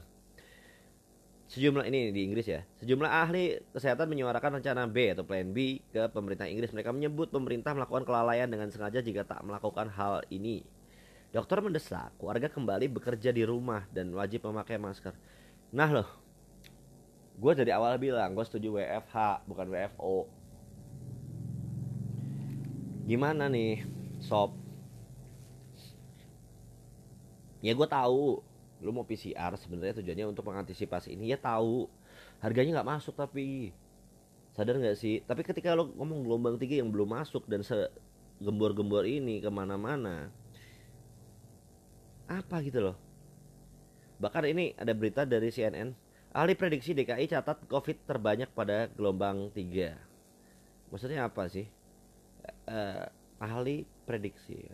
sejumlah 1.48 1.88
ini 1.88 2.12
di 2.12 2.28
Inggris 2.28 2.48
ya. 2.48 2.62
Sejumlah 2.84 3.08
ahli 3.08 3.60
kesehatan 3.72 4.08
menyuarakan 4.12 4.60
rencana 4.60 4.88
B 4.88 5.16
atau 5.16 5.24
plan 5.24 5.48
B 5.52 5.80
ke 5.92 6.08
pemerintah 6.12 6.48
Inggris. 6.48 6.72
Mereka 6.72 6.92
menyebut 6.92 7.32
pemerintah 7.32 7.72
melakukan 7.72 8.04
kelalaian 8.04 8.48
dengan 8.48 8.68
sengaja 8.68 9.00
jika 9.00 9.24
tak 9.24 9.44
melakukan 9.44 9.88
hal 9.92 10.24
ini. 10.32 10.64
Dokter 11.32 11.60
mendesak 11.60 12.16
warga 12.20 12.48
kembali 12.48 12.88
bekerja 12.92 13.36
di 13.36 13.44
rumah 13.44 13.84
dan 13.92 14.12
wajib 14.16 14.48
memakai 14.48 14.80
masker. 14.80 15.12
Nah 15.72 15.92
loh. 15.92 16.10
Gue 17.38 17.54
dari 17.54 17.70
awal 17.70 18.02
bilang 18.02 18.34
gue 18.34 18.42
setuju 18.42 18.82
WFH 18.82 19.46
bukan 19.46 19.70
WFO 19.70 20.38
gimana 23.08 23.48
nih 23.48 23.88
sob? 24.20 24.52
Ya 27.64 27.72
gue 27.72 27.88
tahu 27.88 28.44
lu 28.82 28.94
mau 28.94 29.06
PCR 29.06 29.54
sebenarnya 29.58 29.98
tujuannya 30.02 30.26
untuk 30.30 30.46
mengantisipasi 30.46 31.18
ini. 31.18 31.34
Ya 31.34 31.38
tahu 31.40 31.90
harganya 32.42 32.82
nggak 32.82 32.90
masuk 32.98 33.18
tapi 33.18 33.74
sadar 34.54 34.78
nggak 34.78 34.98
sih? 34.98 35.22
Tapi 35.26 35.42
ketika 35.42 35.74
lo 35.74 35.90
ngomong 35.98 36.26
gelombang 36.26 36.56
tiga 36.62 36.82
yang 36.82 36.94
belum 36.94 37.10
masuk 37.10 37.50
dan 37.50 37.66
segembor-gembor 37.66 39.06
ini 39.06 39.42
ke 39.42 39.50
mana-mana 39.50 40.30
apa 42.30 42.62
gitu 42.62 42.92
loh? 42.92 42.98
Bahkan 44.22 44.44
ini 44.50 44.74
ada 44.78 44.94
berita 44.94 45.24
dari 45.26 45.50
CNN 45.50 45.94
ahli 46.34 46.54
prediksi 46.54 46.94
DKI 46.94 47.26
catat 47.30 47.66
COVID 47.66 48.06
terbanyak 48.06 48.50
pada 48.54 48.90
gelombang 48.94 49.50
tiga. 49.54 49.98
Maksudnya 50.94 51.26
apa 51.26 51.50
sih? 51.50 51.66
Uh, 52.68 53.06
ahli 53.42 53.88
prediksi. 54.06 54.70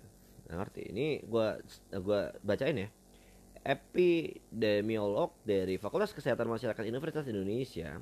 Nggak 0.47 0.57
ngerti. 0.59 0.81
Ini 0.91 1.05
gua 1.27 1.55
gua 2.03 2.33
bacain 2.43 2.87
ya 2.87 2.89
epidemiolog 3.63 5.31
dari 5.47 5.79
Fakultas 5.79 6.11
Kesehatan 6.11 6.51
Masyarakat 6.51 6.83
Universitas 6.83 7.25
Indonesia, 7.31 7.97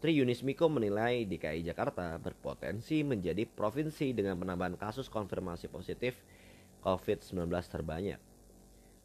Tri 0.00 0.16
Yunis 0.16 0.40
Miko 0.46 0.70
menilai 0.70 1.26
DKI 1.28 1.66
Jakarta 1.66 2.16
berpotensi 2.16 3.04
menjadi 3.04 3.44
provinsi 3.44 4.16
dengan 4.16 4.38
penambahan 4.38 4.78
kasus 4.78 5.12
konfirmasi 5.12 5.68
positif 5.68 6.16
COVID-19 6.86 7.50
terbanyak. 7.68 8.16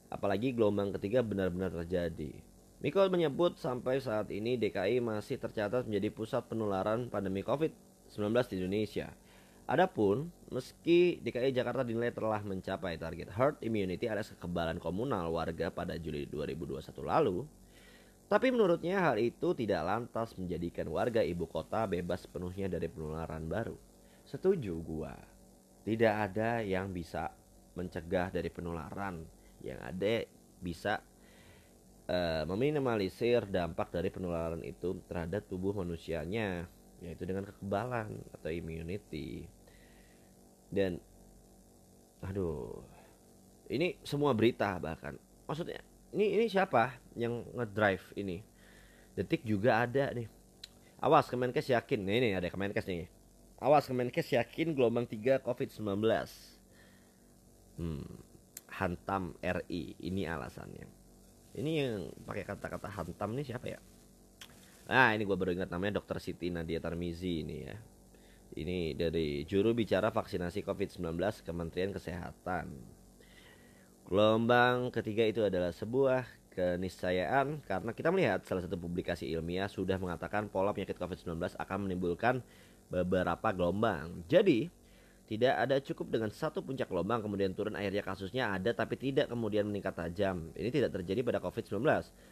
Apalagi 0.08 0.56
gelombang 0.56 0.96
ketiga 0.96 1.20
benar-benar 1.26 1.74
terjadi. 1.84 2.32
Miko 2.80 3.02
menyebut 3.12 3.58
sampai 3.60 4.00
saat 4.00 4.30
ini 4.32 4.56
DKI 4.56 5.02
masih 5.04 5.42
tercatat 5.42 5.84
menjadi 5.90 6.14
pusat 6.14 6.46
penularan 6.48 7.10
pandemi 7.10 7.44
COVID-19 7.44 8.32
di 8.54 8.56
Indonesia– 8.62 9.10
Adapun, 9.66 10.30
meski 10.54 11.18
DKI 11.26 11.50
Jakarta 11.50 11.82
dinilai 11.82 12.14
telah 12.14 12.38
mencapai 12.46 13.02
target 13.02 13.34
herd 13.34 13.58
immunity 13.66 14.06
alias 14.06 14.30
kekebalan 14.38 14.78
komunal 14.78 15.34
warga 15.34 15.74
pada 15.74 15.98
Juli 15.98 16.30
2021 16.30 16.86
lalu, 17.02 17.50
tapi 18.30 18.54
menurutnya 18.54 19.02
hal 19.02 19.18
itu 19.18 19.58
tidak 19.58 19.82
lantas 19.82 20.38
menjadikan 20.38 20.86
warga 20.94 21.26
ibu 21.26 21.50
kota 21.50 21.90
bebas 21.90 22.30
sepenuhnya 22.30 22.70
dari 22.70 22.86
penularan 22.86 23.50
baru. 23.50 23.74
Setuju 24.30 24.74
gua. 24.86 25.18
Tidak 25.82 26.14
ada 26.14 26.62
yang 26.62 26.94
bisa 26.94 27.34
mencegah 27.74 28.30
dari 28.30 28.54
penularan. 28.54 29.26
Yang 29.66 29.80
ada 29.82 30.14
bisa 30.62 30.94
uh, 32.06 32.46
meminimalisir 32.50 33.50
dampak 33.50 33.90
dari 33.90 34.14
penularan 34.14 34.62
itu 34.62 34.94
terhadap 35.10 35.50
tubuh 35.50 35.74
manusianya 35.74 36.70
yaitu 37.04 37.28
dengan 37.28 37.46
kekebalan 37.46 38.18
atau 38.34 38.50
immunity 38.50 39.46
dan 40.74 40.98
aduh 42.26 42.82
ini 43.70 43.98
semua 44.06 44.34
berita 44.34 44.78
bahkan. 44.78 45.18
Maksudnya 45.46 45.82
ini 46.14 46.38
ini 46.38 46.46
siapa 46.50 46.98
yang 47.18 47.46
ngedrive 47.54 48.06
ini? 48.18 48.42
Detik 49.18 49.42
juga 49.48 49.82
ada 49.82 50.12
nih. 50.14 50.28
Awas 51.02 51.30
Kemenkes 51.30 51.70
yakin. 51.70 52.02
Nih 52.02 52.16
ini 52.22 52.30
ada 52.38 52.50
Kemenkes 52.50 52.86
nih. 52.86 53.10
Awas 53.62 53.88
Kemenkes 53.88 54.28
yakin 54.36 54.76
gelombang 54.76 55.08
3 55.08 55.42
COVID-19 55.42 56.04
hmm, 57.80 58.06
hantam 58.76 59.34
RI 59.40 59.96
ini 60.04 60.28
alasannya. 60.28 60.88
Ini 61.56 61.72
yang 61.72 62.12
pakai 62.28 62.44
kata-kata 62.44 62.92
hantam 62.92 63.32
nih 63.32 63.48
siapa 63.48 63.72
ya? 63.72 63.80
Nah 64.92 65.16
ini 65.16 65.24
gue 65.24 65.38
baru 65.40 65.56
ingat 65.56 65.72
namanya 65.72 66.04
Dokter 66.04 66.20
Siti 66.20 66.52
Nadia 66.52 66.78
Tarmizi 66.84 67.42
ini 67.42 67.58
ya 67.66 67.76
Ini 68.54 68.94
dari 68.94 69.42
juru 69.50 69.74
bicara 69.74 70.14
vaksinasi 70.14 70.62
COVID-19 70.62 71.18
Kementerian 71.42 71.90
Kesehatan 71.90 72.70
Gelombang 74.06 74.94
ketiga 74.94 75.26
itu 75.26 75.42
adalah 75.42 75.74
sebuah 75.74 76.30
keniscayaan 76.54 77.66
Karena 77.66 77.92
kita 77.96 78.14
melihat 78.14 78.46
salah 78.46 78.62
satu 78.62 78.78
publikasi 78.78 79.26
ilmiah 79.34 79.66
sudah 79.66 79.98
mengatakan 79.98 80.46
pola 80.46 80.70
penyakit 80.70 81.02
COVID-19 81.02 81.58
akan 81.58 81.78
menimbulkan 81.90 82.46
beberapa 82.94 83.50
gelombang 83.50 84.22
Jadi 84.30 84.70
tidak 85.26 85.54
ada 85.58 85.82
cukup 85.82 86.14
dengan 86.14 86.30
satu 86.30 86.62
puncak 86.62 86.86
gelombang 86.86 87.26
kemudian 87.26 87.50
turun 87.58 87.74
akhirnya 87.74 88.06
kasusnya 88.06 88.54
ada 88.54 88.78
tapi 88.78 88.94
tidak 88.94 89.26
kemudian 89.34 89.66
meningkat 89.66 89.98
tajam. 89.98 90.54
Ini 90.54 90.70
tidak 90.70 91.02
terjadi 91.02 91.26
pada 91.26 91.42
COVID-19. 91.42 91.82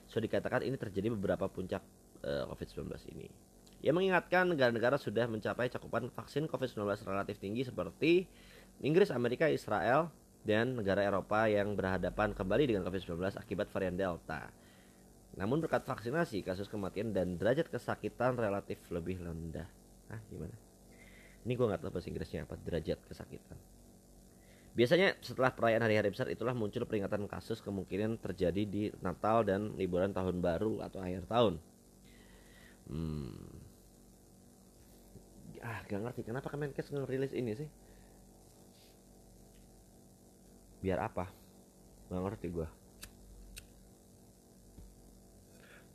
So 0.06 0.21
dikatakan 0.21 0.62
ini 0.62 0.78
terjadi 0.78 1.10
beberapa 1.10 1.49
puncak 1.49 1.82
uh, 2.21 2.45
COVID-19 2.54 2.93
ini. 3.17 3.34
Ia 3.84 3.91
mengingatkan 3.91 4.48
negara-negara 4.48 4.96
sudah 4.96 5.28
mencapai 5.28 5.67
cakupan 5.67 6.08
vaksin 6.08 6.48
COVID-19 6.48 6.88
relatif 7.04 7.36
tinggi 7.36 7.67
seperti 7.67 8.24
Inggris, 8.80 9.12
Amerika, 9.12 9.52
Israel, 9.52 10.08
dan 10.48 10.80
negara 10.80 11.04
Eropa 11.04 11.52
yang 11.52 11.76
berhadapan 11.76 12.32
kembali 12.32 12.63
dengan 12.72 12.88
COVID-19 12.88 13.36
akibat 13.36 13.67
varian 13.76 14.00
Delta. 14.00 14.48
Namun 15.36 15.60
berkat 15.60 15.84
vaksinasi, 15.84 16.48
kasus 16.48 16.72
kematian 16.72 17.12
dan 17.12 17.36
derajat 17.36 17.67
kesakitan 17.67 18.39
relatif 18.39 18.80
lebih 18.88 19.19
rendah. 19.19 19.67
Ah, 20.08 20.19
gimana? 20.32 20.56
Ini 21.43 21.52
gue 21.52 21.65
nggak 21.67 21.84
tahu 21.84 21.91
bahasa 21.91 22.08
Inggrisnya 22.08 22.48
apa, 22.48 22.56
derajat 22.56 23.04
kesakitan. 23.04 23.60
Biasanya 24.74 25.19
setelah 25.19 25.52
perayaan 25.54 25.84
hari-hari 25.86 26.10
besar 26.10 26.32
itulah 26.32 26.56
muncul 26.56 26.88
peringatan 26.88 27.28
kasus 27.28 27.60
kemungkinan 27.60 28.17
terjadi 28.17 28.63
di 28.63 28.84
Natal 29.04 29.43
dan 29.46 29.76
liburan 29.76 30.15
tahun 30.15 30.39
baru 30.39 30.82
atau 30.82 31.04
akhir 31.04 31.28
tahun. 31.30 31.54
Hmm. 32.89 33.62
Ah, 35.63 35.80
gak 35.88 36.04
ngerti 36.04 36.28
kenapa 36.28 36.52
Kemenkes 36.52 36.91
ngerilis 36.91 37.32
ini 37.32 37.56
sih. 37.56 37.69
Biar 40.84 40.99
apa? 40.99 41.32
Gak 42.12 42.19
ngerti 42.19 42.52
gue. 42.52 42.67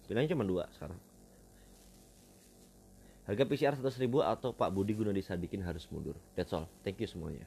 Pilihannya 0.08 0.32
cuma 0.32 0.48
dua 0.48 0.64
sekarang. 0.72 0.96
Harga 3.28 3.44
PCR 3.44 3.76
100 3.76 4.00
ribu 4.00 4.24
atau 4.24 4.56
Pak 4.56 4.72
Budi 4.72 4.96
Gunadi 4.96 5.20
Sadikin 5.20 5.60
harus 5.60 5.84
mundur. 5.92 6.16
That's 6.32 6.48
all. 6.56 6.64
Thank 6.80 7.04
you 7.04 7.08
semuanya. 7.12 7.44